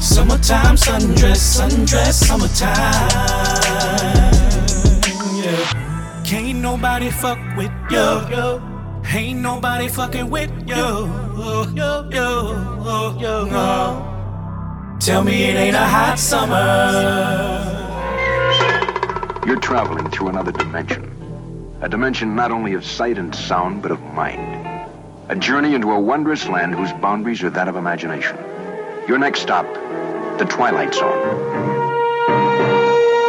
[0.00, 2.70] Summertime, sundress, sundress, summertime.
[5.42, 6.22] Yeah.
[6.24, 8.62] Can't nobody fuck with you.
[9.12, 10.76] Ain't nobody fucking with you.
[10.76, 14.96] Yo, yo, yo, yo.
[15.00, 16.92] Tell me it ain't a hot summer.
[19.44, 21.10] You're traveling through another dimension.
[21.80, 24.75] A dimension not only of sight and sound, but of mind.
[25.28, 28.36] A journey into a wondrous land whose boundaries are that of imagination.
[29.08, 29.66] Your next stop,
[30.38, 31.18] the Twilight Zone.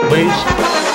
[0.07, 0.86] Please.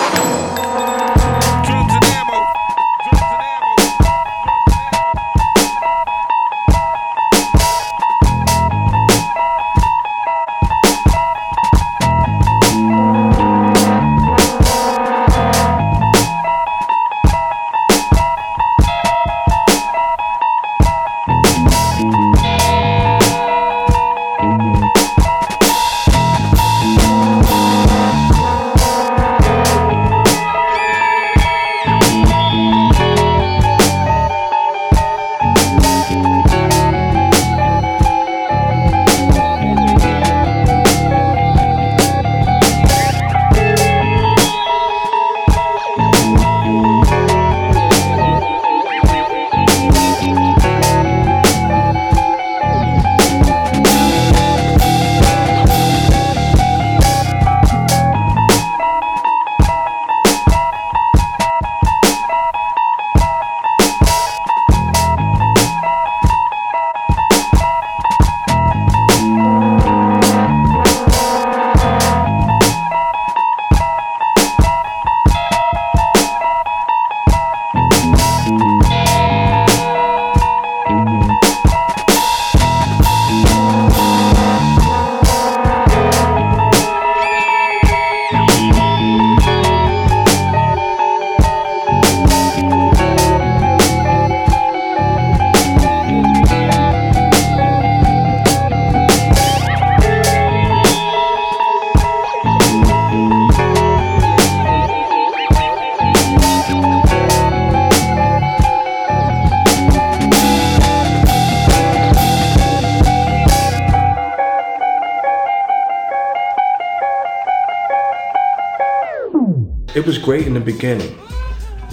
[120.02, 121.16] It was great in the beginning,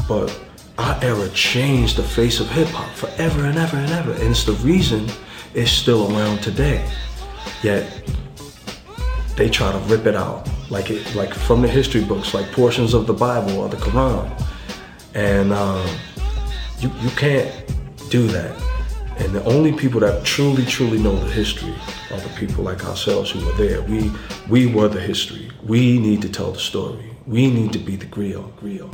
[0.07, 0.36] but
[0.80, 4.14] our era changed the face of hip hop forever and ever and ever.
[4.14, 5.07] And it's the reason
[5.53, 6.89] it's still around today.
[7.62, 7.86] Yet
[9.36, 12.95] they try to rip it out like it like from the history books, like portions
[12.95, 14.28] of the Bible or the Quran.
[15.14, 15.88] And um,
[16.80, 17.51] you you can't
[18.10, 18.60] do that.
[19.20, 21.76] And the only people that truly, truly know the history
[22.12, 23.84] are the people like ourselves who were there.
[23.84, 24.12] We
[24.49, 25.51] we were the history.
[25.64, 27.09] We need to tell the story.
[27.30, 28.53] We need to be the griot.
[28.55, 28.91] Griot.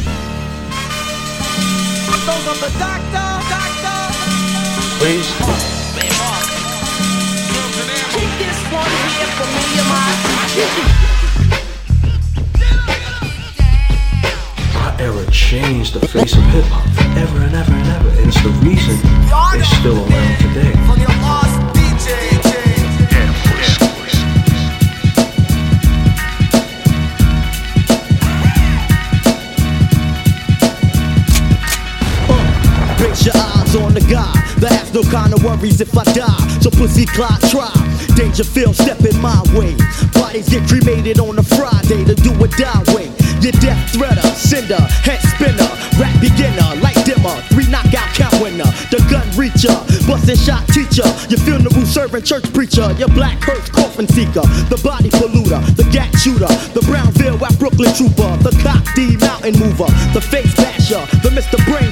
[4.99, 5.31] Please.
[14.75, 18.09] Our era changed changed the face of hip hop forever and ever and ever.
[18.19, 18.99] And it's the reason
[19.55, 21.64] it's still around today.
[33.95, 36.59] On the guy that has no kind of worries if I die.
[36.59, 37.71] So pussy clock try.
[38.15, 39.75] Dangerfield stepping my way.
[40.11, 43.07] Bodies get cremated on a Friday to do a die way.
[43.39, 45.69] Your death threader, sender, head spinner,
[46.01, 49.75] rap beginner, light dimmer, three knockout count winner, the gun reacher,
[50.07, 54.41] busting shot teacher, your funeral servant church preacher, your black hearse coffin seeker,
[54.71, 59.59] the body polluter, the gat shooter, the Brownsville at Brooklyn trooper, the cop D mountain
[59.59, 61.61] mover, the face basher, the Mr.
[61.69, 61.91] Brain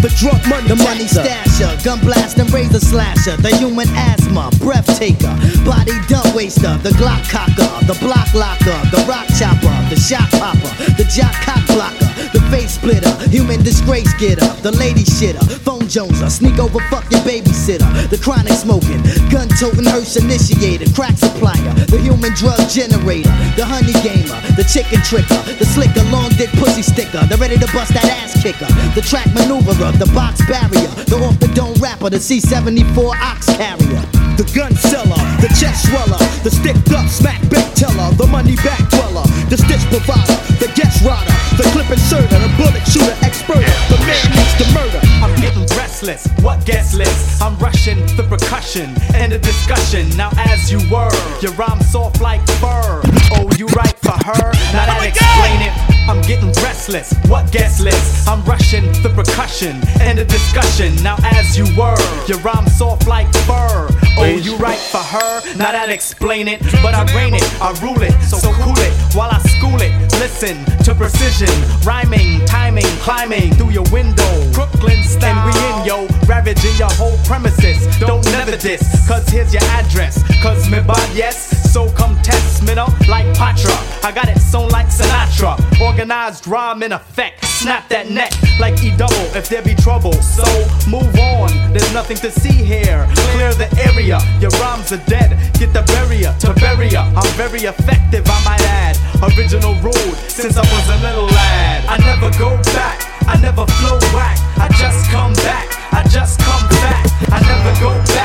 [0.00, 4.86] the drug money The money stasher, gun blast and razor slasher, the human asthma, breath
[4.98, 5.34] taker,
[5.64, 10.70] body dump waster, the Glock cocker, the block locker, the rock chopper, the shot popper,
[10.94, 16.30] the jock cock blocker, the face splitter, human disgrace getter, the lady shitter, phone joneser,
[16.30, 21.98] sneak over fuck your babysitter, the chronic smoking, gun toting hearse initiator, crack supplier, the
[21.98, 27.24] human drug generator, the honey gamer, the chicken tricker, the slicker, long dick pussy sticker,
[27.26, 31.38] the ready to bust that ass kicker, the track maneuverer, the box barrier, the off
[31.40, 34.02] the dome rapper, the C74 ox carrier.
[34.36, 38.78] The gun seller, the chest sweller, the sticked up smack bait teller, the money back
[38.90, 43.98] dweller, the stitch provider, the guest rider, the clip inserter, the bullet shooter expert, the
[44.06, 45.00] man needs to murder.
[45.24, 46.28] I'm getting restless.
[46.42, 47.40] What gets less?
[47.40, 50.08] I'm rushing the percussion and the discussion.
[50.16, 51.10] Now, as you were,
[51.40, 53.02] your rhyme soft like fur.
[53.34, 54.52] Oh, you right for her?
[54.70, 55.97] Now that explain it.
[56.08, 57.12] I'm getting restless.
[57.28, 58.26] What gets less?
[58.26, 60.96] I'm rushing the percussion and the discussion.
[61.02, 63.88] Now, as you were, your rhyme soft like fur.
[64.16, 65.42] Oh, you right for her?
[65.56, 66.60] Now that explain it.
[66.82, 68.12] But I reign it, I rule it.
[68.22, 69.92] So cool it while I school it.
[70.18, 71.52] Listen to precision,
[71.84, 74.32] rhyming, timing, climbing through your window.
[74.52, 75.36] Brooklyn style.
[75.36, 77.84] And we in yo, ravaging your whole premises.
[77.98, 80.24] Don't never diss, cause here's your address.
[80.42, 83.76] Cause me bad yes, so come test me no like Patra.
[84.02, 85.54] I got it sewn like Sinatra.
[85.98, 87.44] Organized rhyme in effect.
[87.44, 88.30] Snap that neck
[88.60, 90.14] like E double if there be trouble.
[90.22, 90.46] So
[90.86, 93.02] move on, there's nothing to see here.
[93.34, 95.34] Clear the area, your rhymes are dead.
[95.58, 97.02] Get the barrier to barrier.
[97.02, 98.94] I'm very effective, I might add.
[99.34, 101.82] Original rule since I was a little lad.
[101.90, 104.38] I never go back, I never flow back.
[104.54, 107.10] I just come back, I just come back.
[107.26, 108.17] I never go back,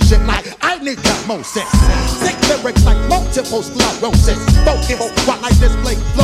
[0.00, 1.68] shit like I need osmosis.
[2.20, 4.38] Sick lyrics like multiple sclerosis.
[4.64, 6.21] Focus while I display flows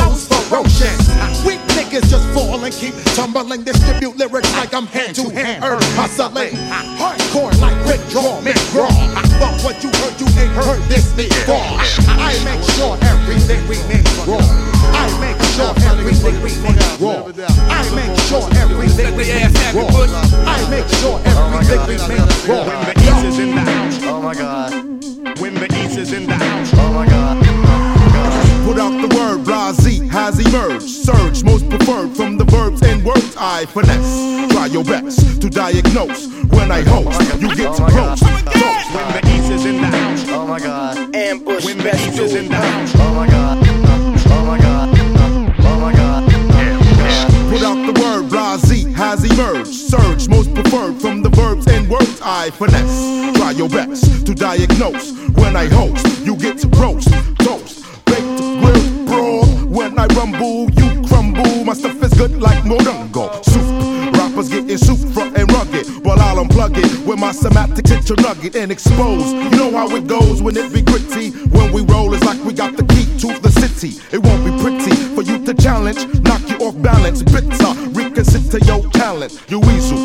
[67.51, 69.31] it out to semantic titcher nugget and expose.
[69.33, 71.31] You know how it goes when it be gritty.
[71.49, 74.01] When we roll, it's like we got the key to the city.
[74.11, 76.05] It won't be pretty for you to challenge.
[76.21, 77.23] Knock you off balance.
[77.23, 77.71] Bitter.
[77.91, 79.41] Reconsider your talent.
[79.47, 79.99] You weasel.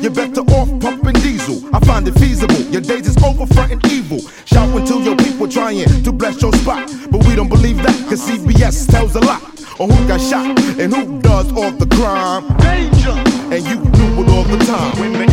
[0.00, 1.62] You're better off pumping diesel.
[1.74, 2.60] I find it feasible.
[2.72, 4.20] Your days is over fronting evil.
[4.44, 6.90] Shouting to your people trying to bless your spot.
[7.10, 9.42] But we don't believe that, cause CBS tells a lot.
[9.78, 10.46] On who got shot
[10.78, 12.46] and who does all the crime.
[12.58, 13.16] Danger!
[13.52, 15.29] And you knew it all the time.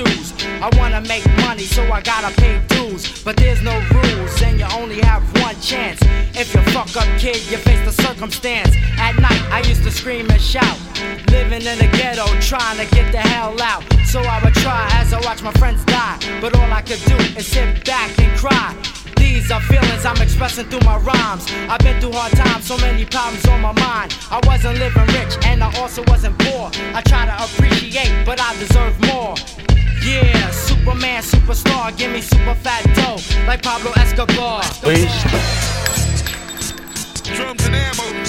[0.00, 3.22] I wanna make money, so I gotta pay dues.
[3.24, 5.98] But there's no rules, and you only have one chance.
[6.34, 8.76] If you fuck up, kid, you face the circumstance.
[8.98, 10.78] At night, I used to scream and shout.
[11.30, 13.82] Living in the ghetto, trying to get the hell out.
[14.06, 16.18] So I would try as I watch my friends die.
[16.40, 18.76] But all I could do is sit back and cry.
[19.16, 21.44] These are feelings I'm expressing through my rhymes.
[21.68, 24.16] I've been through hard times, so many problems on my mind.
[24.30, 26.70] I wasn't living rich, and I also wasn't poor.
[26.94, 29.34] I try to appreciate, but I deserve more.
[30.02, 34.62] Yeah, Superman, superstar, give me super fat dough, like Pablo Escobar.
[34.82, 35.10] Please.
[37.36, 38.24] Drums and ammo.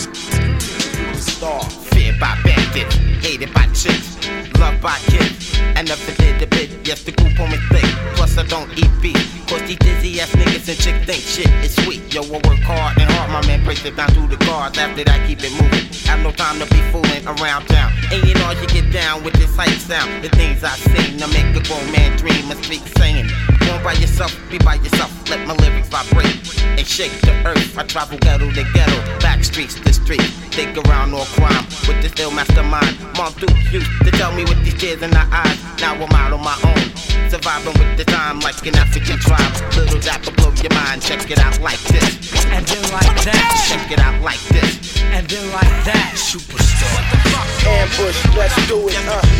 [1.15, 1.63] Star.
[1.91, 4.17] Feared by bandits, hated by chicks,
[4.57, 5.59] loved by kids.
[5.75, 7.85] And never did a bit, yes, the group on me thick.
[8.15, 9.47] Plus, I don't eat beef.
[9.47, 12.13] Cause these dizzy ass niggas and chick think shit is sweet.
[12.13, 14.77] Yo, I work hard and hard, my man breaks it down through the cards.
[14.77, 15.85] After that, keep it moving.
[16.05, 17.93] Have no time to be fooling around town.
[18.11, 20.23] And you know, you get down with this hype sound.
[20.23, 23.29] The things I sing to make a grown man dream and speak singing.
[23.65, 25.11] Born by yourself, be by yourself.
[25.29, 26.41] Let my lyrics vibrate
[26.77, 27.77] and shake the earth.
[27.77, 30.25] I travel ghetto to ghetto, back streets to street.
[30.51, 32.97] Dig around all crime with this ill mastermind.
[33.17, 35.57] Mom Duke used to tell me with these tears in her eyes.
[35.79, 39.53] Now I'm out on my own, surviving with the time like an African tribe.
[39.77, 41.01] Little dapper blow your mind.
[41.01, 43.65] Check it out like this, and then like that.
[43.69, 46.13] Check it out like this, and then like that.
[46.15, 47.18] Superstar.
[47.67, 48.95] Ambush, let's do it.
[49.07, 49.39] Uh.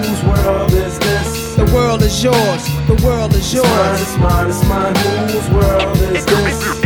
[0.00, 1.54] Whose world is this?
[1.56, 2.64] The world is yours.
[2.86, 4.00] The world is yours.
[4.00, 5.28] It's mine, it's mine, it's mine.
[5.28, 6.77] Whose world is this?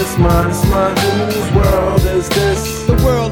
[0.00, 0.96] It's mine, it's.
[0.96, 2.82] Whose world is this?
[2.84, 3.27] The world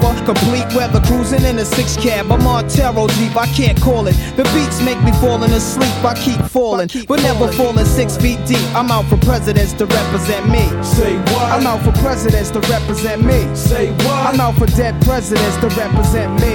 [0.00, 0.66] complete.
[0.74, 2.30] Weather cruising in a six cab.
[2.30, 4.14] I'm on Taro Jeep, I can't call it.
[4.36, 5.92] The beats make me falling asleep.
[6.04, 8.64] I keep falling, but never falling six feet deep.
[8.74, 10.64] I'm out for presidents to represent me.
[10.82, 11.52] Say what?
[11.52, 13.40] I'm out for presidents to represent me.
[13.54, 14.34] Say what?
[14.34, 16.52] I'm out for dead presidents to represent me.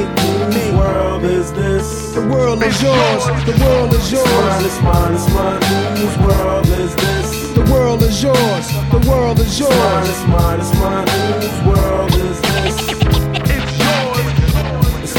[0.53, 2.13] Whose world is this?
[2.13, 3.25] The world is yours.
[3.45, 4.65] The world is yours.
[4.65, 5.97] It's mine, it's mine, it's mine.
[5.97, 7.51] Whose world is this?
[7.55, 8.67] The world is yours.
[8.91, 10.09] The world is yours.
[10.09, 12.94] It's mine, it's mine, whose world is this?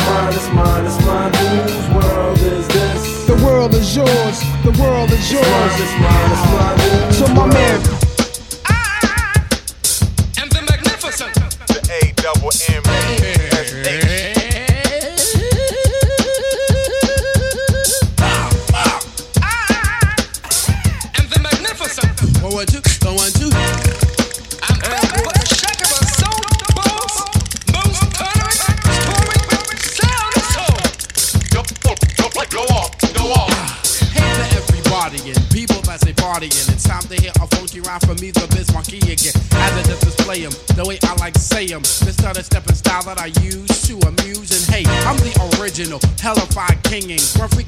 [0.06, 0.36] It's yours.
[0.36, 3.26] It's mine, it's mine, it's mine, whose world is this?
[3.26, 4.40] The world is yours.
[4.62, 5.44] The world is yours.
[5.46, 7.80] It's mine, it's mine, whose So my man.
[10.38, 11.34] And the magnificent.
[11.66, 12.75] The A double M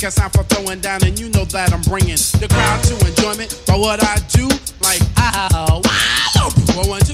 [0.09, 2.81] One freak I sound for throwing down, and you know that I'm bringing the crowd
[2.85, 4.49] to enjoyment by what I do.
[4.81, 7.13] Like, ow, wow, two.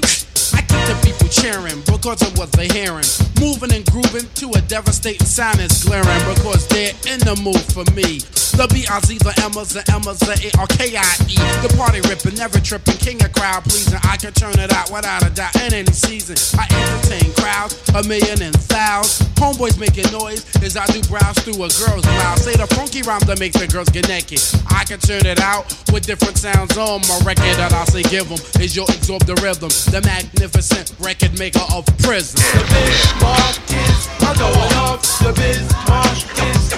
[0.55, 3.07] I keep the people cheering because of what they're hearing.
[3.40, 6.68] Moving and grooving to a devastating sound is glaring because
[7.07, 8.20] in the mood for me.
[8.55, 11.37] The B-I-Z, the Emmas, the Emmas, the A-R-K-I-E.
[11.66, 13.99] The party ripping, never tripping, king of crowd pleasing.
[14.05, 16.39] I can turn it out without a doubt in any season.
[16.55, 19.26] I entertain crowds, a million and thousands.
[19.35, 22.47] Homeboys making noise as I do browse through a girl's blouse.
[22.47, 24.39] Say the funky rhyme that makes the girls get naked.
[24.70, 28.30] I can turn it out with different sounds on my record that I say give
[28.30, 28.39] them.
[28.62, 32.39] Is your absorb the rhythm, the magnificent record maker of prison.
[32.39, 32.62] The
[33.18, 35.03] markets are going off.
[35.18, 36.74] The biz markets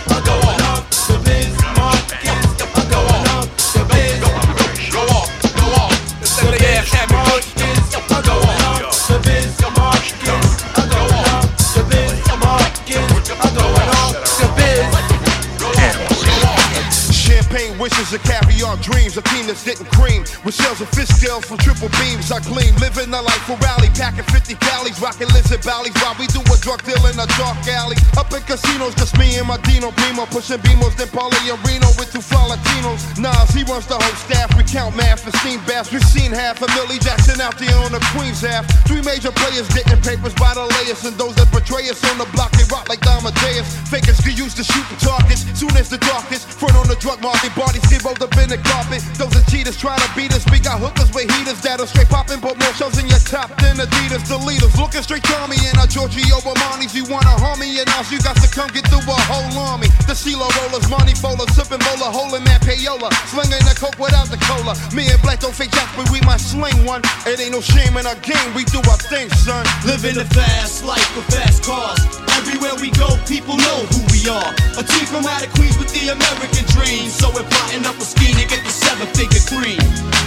[17.86, 19.16] wishes and caviar dreams.
[19.16, 20.22] A team that's didn't cream.
[20.44, 22.74] With shells and fish scales from triple beams, I gleam.
[22.76, 26.45] Living the life for rally, packing 50 calories, rocking lizard valleys while we do a
[26.66, 27.94] drug deal in a dark alley.
[28.18, 31.86] Up in casinos, just me and my Dino Primo, pushing Beamos, then Paulie and Reno
[31.94, 33.06] with two fly Latinos.
[33.22, 34.50] Nas, he runs the whole staff.
[34.58, 35.94] We count math and steam baths.
[35.94, 38.66] We've seen half a Millie Jackson out there on the Queen's half.
[38.82, 42.26] Three major players getting papers by the layers, and those that betray us on the
[42.34, 43.70] block, they rock like Amadeus.
[43.86, 45.46] Fakers get used to shooting targets.
[45.54, 48.58] Soon as the darkest, front on the drug market, bodies get rolled up in the
[48.58, 49.06] carpet.
[49.14, 50.42] Those are cheaters trying to beat us.
[50.50, 53.78] We got hookers with heaters that'll straight popping, but more shells in your top than
[53.78, 54.26] Adidas.
[54.26, 56.94] The leaders looking straight to me and our Giorgio Armani's.
[56.94, 59.88] You wanna harm me and now you got to come get through a whole army.
[60.08, 64.38] The CeeLo rollers, money folders, sipping bowler, holding that payola, slinging the coke without the
[64.48, 64.74] cola.
[64.94, 67.02] Me and Black don't fake jacks, but we might sling one.
[67.26, 69.64] It ain't no shame in our game, we do our thing, son.
[69.84, 72.00] Living the fast life with fast cars.
[72.38, 74.52] Everywhere we go, people know who we are.
[74.78, 77.08] A team from out of Queens with the American dream.
[77.10, 79.80] So we're plotting up a scheme to get the seven figure cream.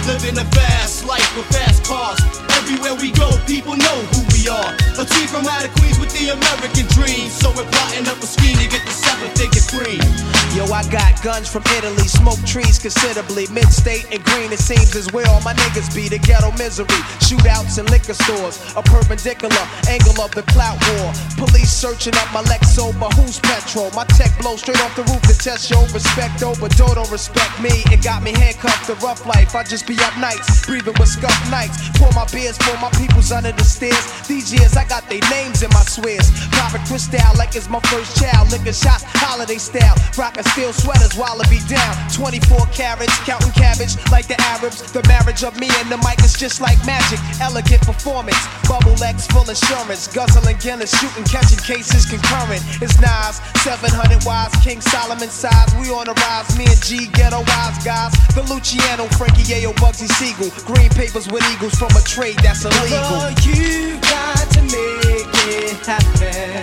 [0.04, 2.20] Living a fast life with fast cars.
[2.60, 4.70] Everywhere we go, people know who we are.
[5.00, 7.30] A team from out of Queens with the American dream.
[7.30, 10.04] So we're plotting up a scheme to get the seven figure cream.
[10.52, 13.46] Yo, I got guns from Italy, smoke trees considerably.
[13.54, 16.08] Mid state and green, it seems is where all my niggas be.
[16.08, 18.58] The ghetto misery, shootouts and liquor stores.
[18.76, 21.14] A perpendicular angle of the clout war.
[21.38, 23.90] Police searching up my Lexo, but who's petrol?
[23.94, 27.54] My tech blow straight off the roof to test your respect, oh, but don't, respect
[27.62, 27.70] me.
[27.94, 29.54] It got me handcuffed to rough life.
[29.54, 31.78] I just be up nights, breathing with scuff nights.
[31.94, 34.04] Pour my beers for my peoples under the stairs.
[34.26, 35.84] These years, I got their names in my
[36.18, 36.48] swears.
[36.50, 38.50] Popping crystal like it's my first child.
[38.50, 39.94] Liquor shots, holiday style.
[40.18, 41.94] Rockin' steel sweaters while I be down.
[42.12, 44.92] 24 carats, counting cabbage like the Arabs.
[44.92, 47.18] The marriage of me and the mic is just like magic.
[47.40, 50.08] Elegant performance, bubble X full insurance.
[50.08, 52.62] Guzzling Guinness, shooting, catching cases concurrent.
[52.82, 55.70] It's Nas, 700 wise, King Solomon size.
[55.78, 58.12] We on the rise, me and G, ghetto wise guys.
[58.34, 60.50] The Luciano, Frankie Yayo, Bugsy Siegel.
[60.66, 62.98] Green papers with eagles from a trade that's illegal.
[63.00, 65.09] Oh, you got to make
[65.50, 66.62] it happen.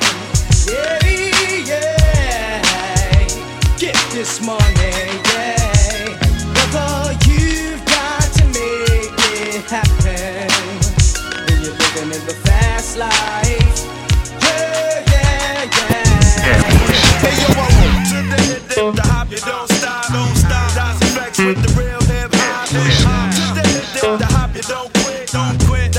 [0.68, 1.00] Yeah,
[1.66, 3.28] yeah.
[3.78, 4.64] Get this money,
[5.36, 6.16] yeah.
[6.54, 10.48] Brother, you've got to make it happen.
[11.46, 13.14] When you're living in the fast life.
[14.42, 16.08] Yeah, yeah, yeah.
[17.24, 18.64] Hey yo, I want to the hip,
[18.96, 20.72] the hop, you don't stop, don't stop.
[20.74, 22.68] That's effects with the real hip hop.
[22.70, 22.74] To
[23.54, 25.97] the hip, the hop, you don't quit, don't quit.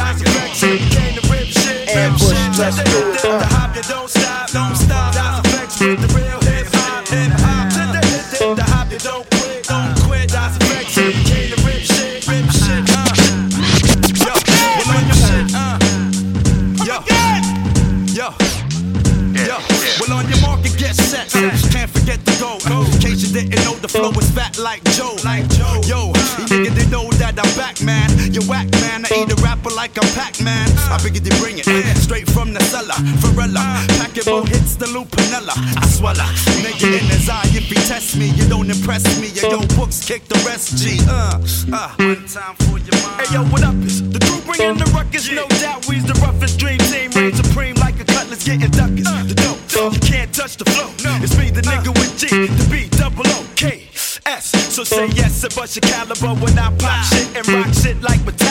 [2.73, 2.87] Shit.
[2.87, 5.14] To the hip, the hop, you don't stop, don't stop.
[5.14, 7.69] That's effects with the real hip hop, hip hop.
[8.57, 10.31] The hop, you don't quit, don't quit.
[10.31, 12.83] That's effects, you came to rip shit, rip shit.
[12.89, 13.12] Uh.
[14.25, 14.35] Yo,
[14.79, 15.79] well on your shit, uh.
[16.87, 16.97] Yo,
[18.14, 18.29] yo.
[19.39, 19.57] Yo,
[20.01, 21.31] well on your market, get set.
[21.31, 22.59] Can't forget the go.
[22.69, 25.16] In case you didn't know, the flow is fat like Joe.
[25.25, 25.81] Like Joe.
[25.87, 26.09] Yo,
[26.39, 28.11] you niggas they know that I'm back, man.
[28.33, 28.88] You whack, man.
[30.91, 31.66] I figured you bring it
[31.97, 32.97] straight from the cellar.
[33.20, 35.09] Varela, packable hits the loop.
[35.09, 35.55] Lupinella.
[35.76, 36.24] I swallow.
[36.62, 39.28] Nigga in his eye, if he test me, you don't impress me.
[39.28, 40.76] Yo, yo, books kick the rest.
[40.76, 40.99] G.
[41.09, 41.41] Uh,
[41.72, 41.95] uh.
[41.97, 43.26] One time for your mind.
[43.26, 43.74] Hey yo, what up?
[43.86, 45.30] Is the crew bringing the ruckus?
[45.30, 47.11] No doubt, we's the roughest dream team.
[47.12, 49.07] Reign supreme like a cutlass getting duckers.
[49.28, 50.91] The dope, you can't touch the flow.
[51.05, 53.89] No, it's me, the nigga with G, the B, double O, K,
[54.26, 54.51] S.
[54.74, 58.20] So say yes and bust your caliber when I pop shit and rock shit like
[58.20, 58.48] Metallica.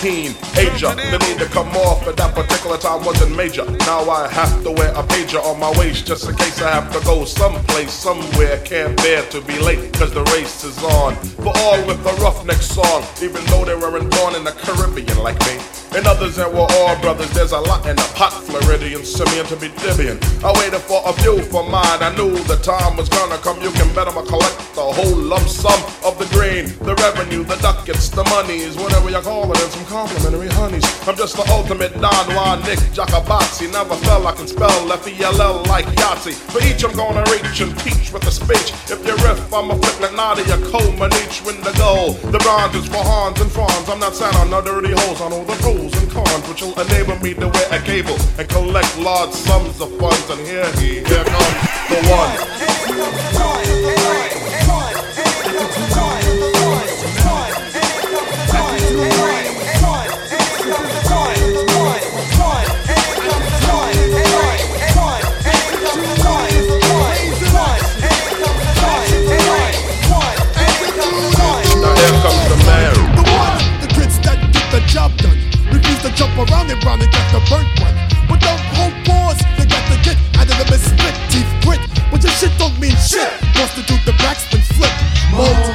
[0.00, 0.34] Teen.
[0.56, 3.64] Ager, the need to come off at that particular time wasn't major.
[3.84, 6.90] Now I have to wear a pager on my waist just in case I have
[6.92, 8.58] to go someplace, somewhere.
[8.64, 11.14] Can't bear to be late, cause the race is on.
[11.44, 15.38] For all with a roughneck song, even though they weren't born in the Caribbean like
[15.46, 15.79] me.
[15.92, 19.56] And others that were all brothers, there's a lot in the pot, Floridian, Simeon to
[19.56, 20.22] be Dibian.
[20.44, 23.60] I waited for a few for mine, I knew the time was gonna come.
[23.60, 25.80] You can bet I'ma collect the whole lump sum.
[26.04, 29.84] of the grain, the revenue, the ducats, the monies, whatever you call it, and some
[29.86, 30.84] complimentary honeys.
[31.06, 33.70] I'm just the ultimate Don Juan Nick Jacobazzi.
[33.72, 36.38] Never fell, I can spell F-E-L-L like Yahtzee.
[36.52, 38.72] For each I'm gonna reach and teach with a speech.
[38.88, 42.14] If you riff, I'm a flip Nadia, Coleman, each win the goal.
[42.30, 43.88] The bronze is for Hans and Franz.
[43.88, 45.20] I'm not sat on no dirty holes.
[45.20, 48.48] I know the pros and cons, which will enable me to wear a cable and
[48.48, 50.30] collect large sums of funds.
[50.30, 51.54] And here he, here comes
[51.88, 53.69] the one.
[76.20, 77.96] Jump around and round and get the burnt one.
[78.28, 81.80] But don't hold pause, you got to get out of the missplit teeth grit.
[82.10, 83.32] But your shit don't mean shit.
[83.88, 84.92] do the backspin flip
[85.32, 85.69] mode.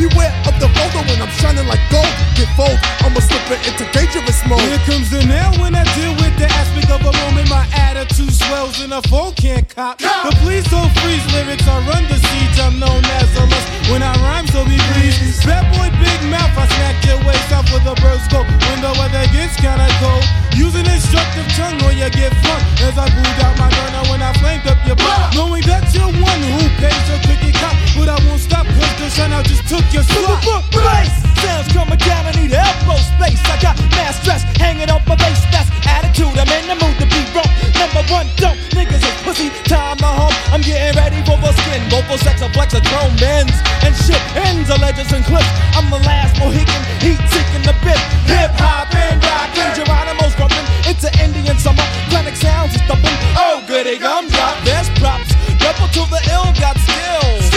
[0.00, 2.08] Beware of the photo when I'm shining like gold.
[2.32, 4.64] Get fold, I'ma slip it into dangerous mode.
[4.64, 7.52] Here comes the nail when I deal with the aspect of a moment.
[7.52, 10.00] My attitude swells and a phone can't cop.
[10.00, 12.56] The please don't freeze lyrics, I run the siege.
[12.64, 15.44] I'm known as a lust when I rhyme, so be pleased.
[15.44, 18.40] Bad boy, big mouth, I smack your waist off with a bird's go.
[18.72, 20.24] When the weather gets kinda cold,
[20.56, 22.64] use an instructive tongue or you get flung.
[22.88, 25.34] As I pulled out my gun when I flamed up your butt.
[25.34, 29.08] Knowing that you're one who pays a ticket cop, but I won't stop cause the
[29.10, 30.42] shine out just took your slot.
[30.70, 31.14] Place!
[31.42, 33.40] Sounds coming down, I need elbow space.
[33.48, 35.40] I got mass stress hanging off my face.
[35.50, 37.50] That's attitude, I'm in the mood to be wrong.
[37.80, 39.48] Number one, don't niggas is pussy.
[39.64, 40.34] Time to home.
[40.52, 41.82] I'm getting ready for the skin.
[41.90, 44.20] Vocal sex, a flex, a chrome men's and shit.
[44.36, 45.48] Ends, a legends and clips.
[45.74, 47.98] I'm the last Mohican, heat seeking the bit.
[48.30, 50.64] Hip hop and rockin', Geronimo's grumpin'.
[50.86, 53.16] It's an Indian summer, planet sounds is thumping.
[53.34, 55.32] Oh, goody gums drop, best props.
[55.58, 57.48] Double to the ill got skills.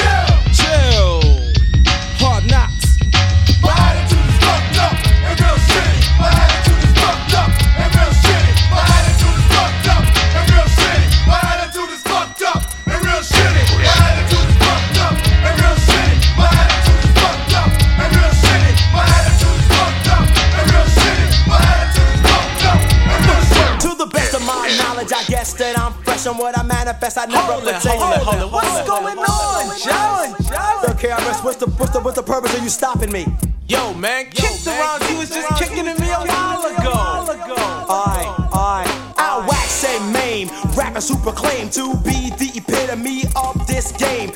[0.58, 1.33] Chill.
[26.24, 27.18] Fresh what I manifest.
[27.18, 30.36] I never hold it, hold it, hold it, What's going on, John?
[30.44, 30.92] John?
[30.96, 33.28] Okay, RS, what's the, what's the, what's the purpose of you stopping me?
[33.68, 35.02] Yo, man, kicked around.
[35.10, 36.92] You was just kicking at me a while ago.
[37.90, 38.88] Alright, alright.
[39.18, 40.50] I wax say maim.
[40.76, 44.32] Rapper super claim to be the epitome of this game.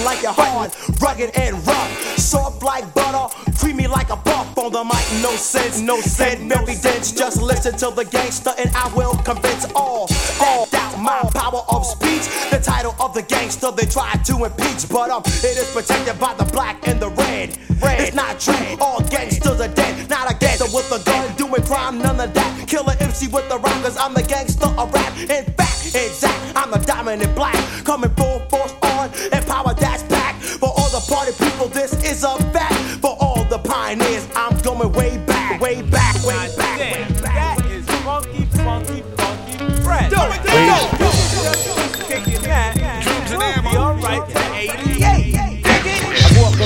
[0.00, 2.18] Frontin' like you're hard, rugged and rough.
[2.18, 5.22] Soft like butter, creamy like a puff on the mic.
[5.22, 6.40] No sense, no sense.
[6.40, 7.12] Very dense.
[7.12, 10.08] Just listen to the gangster and I will convince all.
[10.40, 12.28] All doubt my power of speech.
[12.50, 16.34] The title of the gangster they try to impeach, but um, it is protected by
[16.34, 17.69] the black and the red.
[17.82, 18.00] Red.
[18.00, 18.80] It's not dread.
[18.80, 20.08] All gangsters are dead.
[20.08, 22.68] Not a gangster with a gun doing crime, none of that.
[22.68, 25.16] Killer MC with the rhyme, cause I'm the gangster of rap.
[25.18, 27.56] In fact, exact, I'm the dominant black.
[27.84, 30.36] Coming full force on and power that's back.
[30.40, 32.74] For all the party people, this is a fact.
[33.00, 36.78] For all the pioneers, I'm going way back, way back, way back.
[36.78, 37.58] Way back.
[37.58, 40.10] That is funky, funky, funky fresh.
[40.10, 42.24] Do it, do it, do it.
[42.24, 43.02] Kicking that.
[43.02, 43.70] Drums and ammo.
[43.70, 44.39] Alright, 88.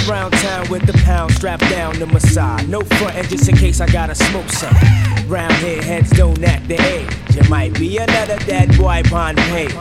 [0.09, 2.68] Around town with the pound strapped down to my side.
[2.68, 4.74] No front end just in case I gotta smoke some.
[5.28, 7.11] Round here, heads don't act the age.
[7.34, 9.72] You might be another dead boy upon page.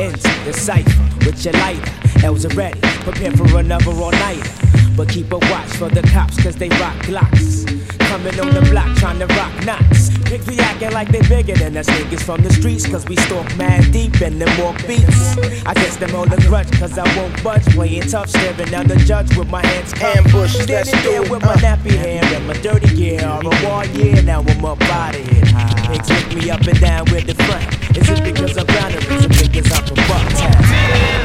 [0.00, 0.90] Into the cipher
[1.24, 1.92] with your lighter.
[2.24, 4.50] L's ready, prepare for another all nighter.
[4.96, 7.81] But keep a watch for the cops, cause they rock glocks.
[8.12, 10.10] Coming on the block trying to rock knots.
[10.24, 13.56] Pick be acting like they bigger than us niggas from the streets, cause we stalk
[13.56, 15.38] mad deep and them walk beats.
[15.64, 17.64] I guess them hold a grudge, cause I won't budge.
[17.72, 19.94] Playing tough, staring down the judge with my hands.
[19.94, 23.26] Ambush, Standing let's there do it, with my nappy hair and my dirty gear.
[23.26, 25.46] All a war year, now I'm up out of here.
[25.88, 27.96] They take me up and down with the front.
[27.96, 31.21] Is it because I'm bound or is it because I'm from Bucktown?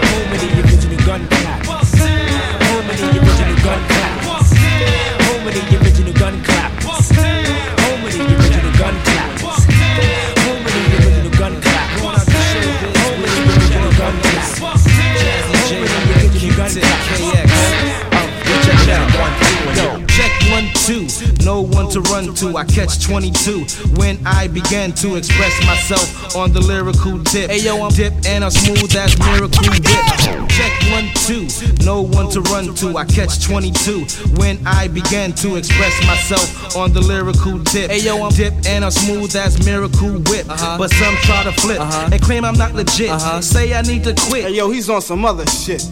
[20.57, 21.07] One, two.
[21.43, 22.57] No one to run to.
[22.57, 27.49] I catch 22 when I began to express myself on the lyrical dip.
[27.49, 30.49] Hey yo, I'm dip and I'm smooth as miracle whip.
[30.49, 31.47] Check one, two.
[31.85, 32.97] No one to run to.
[32.97, 34.05] I catch 22
[34.37, 37.91] when I began to express myself on the lyrical dip.
[37.91, 40.49] Hey yo, I'm dip and I'm smooth as miracle whip.
[40.49, 40.77] Uh-huh.
[40.77, 42.09] But some try to flip uh-huh.
[42.11, 43.11] and claim I'm not legit.
[43.11, 43.41] Uh-huh.
[43.41, 44.45] Say I need to quit.
[44.45, 45.83] Hey, yo, he's on some other shit.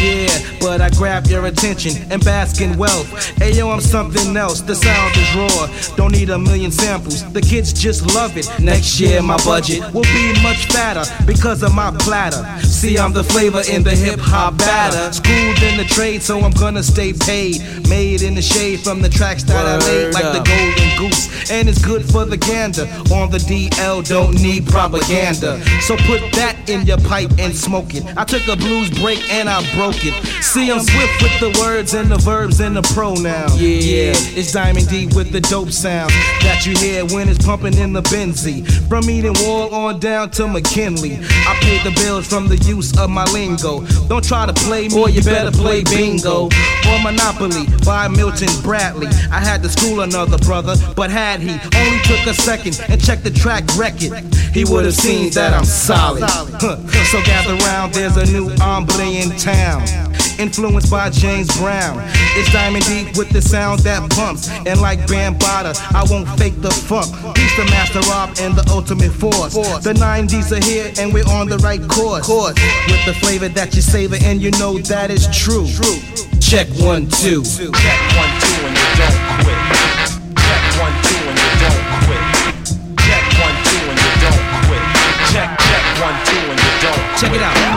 [0.00, 3.08] Yeah, but I grab your attention and bask in wealth.
[3.40, 4.60] Ayo, I'm something else.
[4.60, 5.96] The sound is raw.
[5.96, 7.30] Don't need a million samples.
[7.32, 8.48] The kids just love it.
[8.60, 12.42] Next year, my budget will be much fatter because of my platter.
[12.62, 15.12] See, I'm the flavor in the hip hop batter.
[15.12, 17.62] Schooled in the trade, so I'm gonna stay paid.
[17.88, 21.50] Made in the shade from the tracks that I laid, like the golden goose.
[21.50, 22.82] And it's good for the gander.
[23.14, 25.62] On the DL, don't need propaganda.
[25.80, 28.04] So put that in your pipe and smoke it.
[28.16, 32.10] I took a blues break and I broke See, I'm swift with the words and
[32.10, 33.50] the verbs and the pronoun.
[33.56, 36.10] Yeah, it's Diamond D with the dope sound
[36.42, 38.66] that you hear when it's pumping in the Benzie.
[38.88, 41.18] From Edenwald on down to McKinley.
[41.20, 43.84] I paid the bills from the use of my lingo.
[44.08, 46.46] Don't try to play me, or you better play bingo.
[46.46, 49.08] Or Monopoly by Milton Bradley.
[49.30, 53.24] I had to school another brother, but had he only took a second and checked
[53.24, 56.24] the track record, he would have seen that I'm solid.
[56.24, 56.76] Huh.
[57.10, 59.75] So gather round, there's a new hombre in town.
[60.38, 62.02] Influenced by James Brown.
[62.36, 64.50] It's Diamond D with the sound that pumps.
[64.66, 67.08] And like Bambaataa, I won't fake the funk.
[67.34, 69.54] Peace the Master Rob and the ultimate force.
[69.54, 72.28] The 90s are here and we're on the right course.
[72.28, 75.66] With the flavor that you savor and you know that is true.
[76.40, 77.42] Check one, two.
[77.42, 77.72] Check
[78.14, 79.58] one, two, and you don't quit.
[80.36, 82.22] Check one, two, and you don't quit.
[83.02, 84.84] Check one, two, and you don't quit.
[85.32, 87.18] Check, check one, two, and you don't quit.
[87.18, 87.75] Check it out.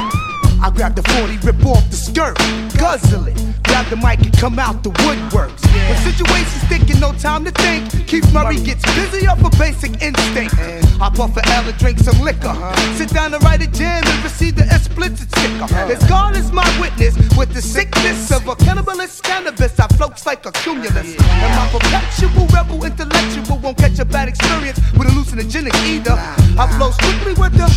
[0.62, 2.38] I grab the 40, rip off the skirt,
[2.78, 3.36] guzzle it.
[3.64, 5.64] Grab the mic and come out the woodworks.
[5.88, 10.89] When situations thinking no time to think, Keith Murray gets busy off a basic instinct.
[11.02, 12.54] I puff a L and drink some liquor.
[12.95, 15.74] Sit down and write a jam and receive the explicit sticker.
[15.74, 20.45] As God is my witness, with the sickness of a cannibalist cannabis, I floats like
[20.45, 21.16] a cumulus.
[21.16, 26.16] And my perpetual rebel intellectual won't catch a bad experience with a hallucinogenic either.
[26.60, 27.70] I flow strictly with the.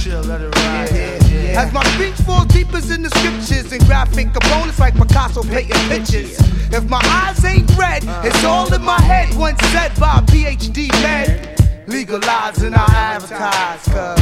[1.56, 5.76] As my speech falls deep as in the scriptures and graphic components like Picasso painting
[5.88, 6.38] pictures.
[6.72, 9.36] If my eyes ain't red, it's all in my head.
[9.36, 11.61] Once said by a PhD man.
[11.86, 14.20] Legalizing our advertise, cuz.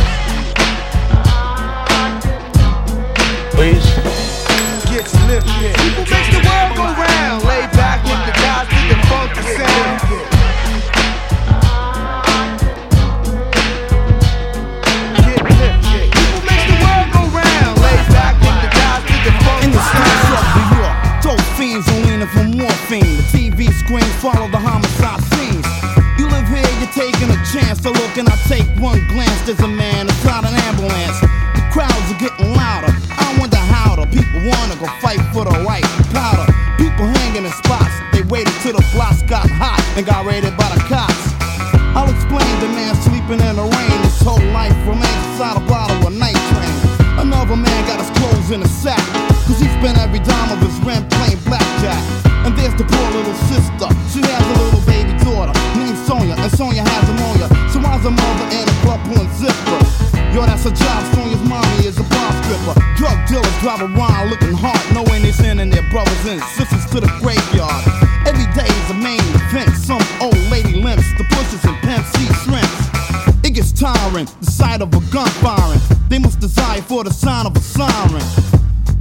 [3.53, 3.85] Please.
[4.89, 5.77] Gets lifted.
[5.77, 7.45] People make the world go round.
[7.45, 10.01] Lay back with the guys to the funky sound.
[15.21, 16.09] Get lifted.
[16.17, 17.77] People make the world go round.
[17.85, 21.45] Lay back with the guys to the funky In the streets of New York, dope
[21.61, 23.17] fiends are leaning for morphine.
[23.21, 24.59] The TV screens follow the
[27.61, 29.41] chance to look, and I take one glance.
[29.45, 31.19] There's a man inside an ambulance.
[31.57, 32.93] The crowds are getting louder.
[33.11, 36.47] I wonder how the people wanna go fight for the right powder.
[36.81, 37.93] People hanging in spots.
[38.13, 41.25] They waited till the blocks got hot and got raided by the cops.
[41.97, 43.99] I'll explain the man sleeping in the rain.
[44.07, 46.75] His whole life remains inside a bottle of night train.
[47.19, 49.03] Another man got his clothes in a sack.
[49.47, 52.01] Cause he spent every dime of his rent playing blackjack.
[52.47, 53.89] And there's the poor little sister.
[54.13, 56.35] She has a little baby daughter named Sonia.
[56.39, 57.30] And Sonia has pneumonia.
[58.11, 59.79] A mother in a club pulling zipper?
[60.35, 61.01] Yo, that's a job.
[61.15, 62.75] Sonia's mommy is a bar stripper.
[62.99, 67.07] Drug dealers drive around looking hard, knowing they sending their brothers and sisters to the
[67.23, 67.87] graveyard.
[68.27, 69.71] Every day is a main event.
[69.79, 72.83] Some old lady limps, the bushes and pimp see shrimps.
[73.47, 75.79] It gets tiring, the sight of a gun firing.
[76.09, 78.27] They must desire for the sign of a siren.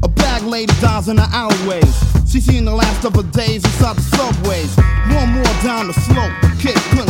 [0.03, 1.97] A bag lady dies in the alleyways.
[2.30, 4.70] She seen the last of her days inside the subways.
[5.18, 7.09] One more down the slope, the kid couldn't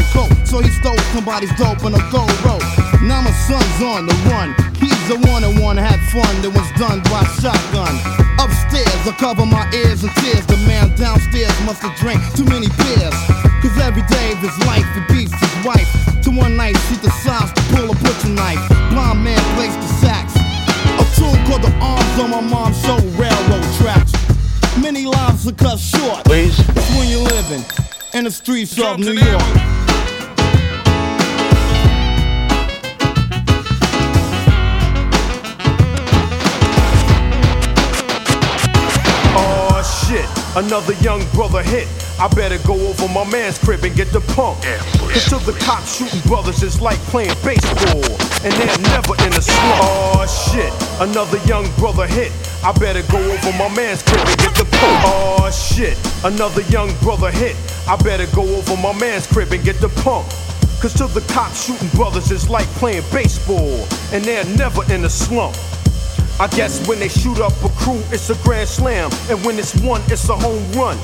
[0.59, 2.63] so he stole somebody's dope in a gold rope.
[3.01, 4.51] Now my son's on the run.
[4.75, 7.95] He's the one that wanna have fun that was done by shotgun.
[8.35, 10.45] Upstairs, I cover my ears and tears.
[10.47, 13.15] The man downstairs must have drank too many beers.
[13.63, 15.87] Cause every day of his life he beats his wife.
[16.27, 18.59] To one night she decides to pull a butcher knife.
[18.91, 20.35] Blind man plays the sax.
[20.99, 24.11] A tune called The Arms on my mom's show railroad tracks.
[24.75, 26.25] Many lives are cut short.
[26.25, 26.57] Please.
[26.59, 27.63] It's when you're living
[28.13, 29.88] in the streets of New York.
[40.55, 41.87] Another young brother hit.
[42.19, 44.61] I better go over my man's crib and get the pump.
[45.11, 48.03] Cause to the cops shooting brothers is like playing baseball.
[48.43, 49.79] And they're never in a slump.
[49.83, 52.31] Oh shit, another young brother hit.
[52.63, 55.03] I better go over my man's crib and get the pump.
[55.05, 57.55] Oh shit, another young brother hit.
[57.87, 60.27] I better go over my man's crib and get the pump.
[60.81, 63.85] Cause to the cops shooting brothers is like playing baseball.
[64.11, 65.55] And they're never in a slump.
[66.39, 69.11] I guess when they shoot up a crew, it's a grand slam.
[69.29, 70.97] And when it's one, it's a home run.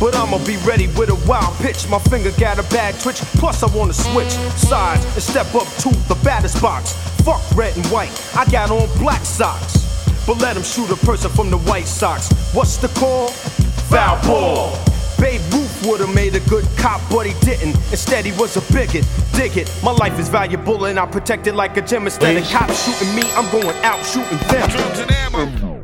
[0.00, 1.88] But I'ma be ready with a wild pitch.
[1.88, 3.20] My finger got a bad twitch.
[3.38, 6.94] Plus, I wanna switch sides and step up to the baddest box.
[7.22, 9.78] Fuck red and white, I got on black socks.
[10.26, 12.30] but let him shoot a person from the White Sox.
[12.54, 13.28] What's the call?
[13.90, 14.78] Foul ball.
[15.18, 15.40] Babe
[15.88, 17.76] would've made a good cop, but he didn't.
[17.90, 19.06] Instead, he was a bigot.
[19.32, 19.72] Dig it.
[19.82, 22.04] My life is valuable and I protect it like a gem.
[22.04, 25.81] Instead of cops shooting me, I'm going out shooting them.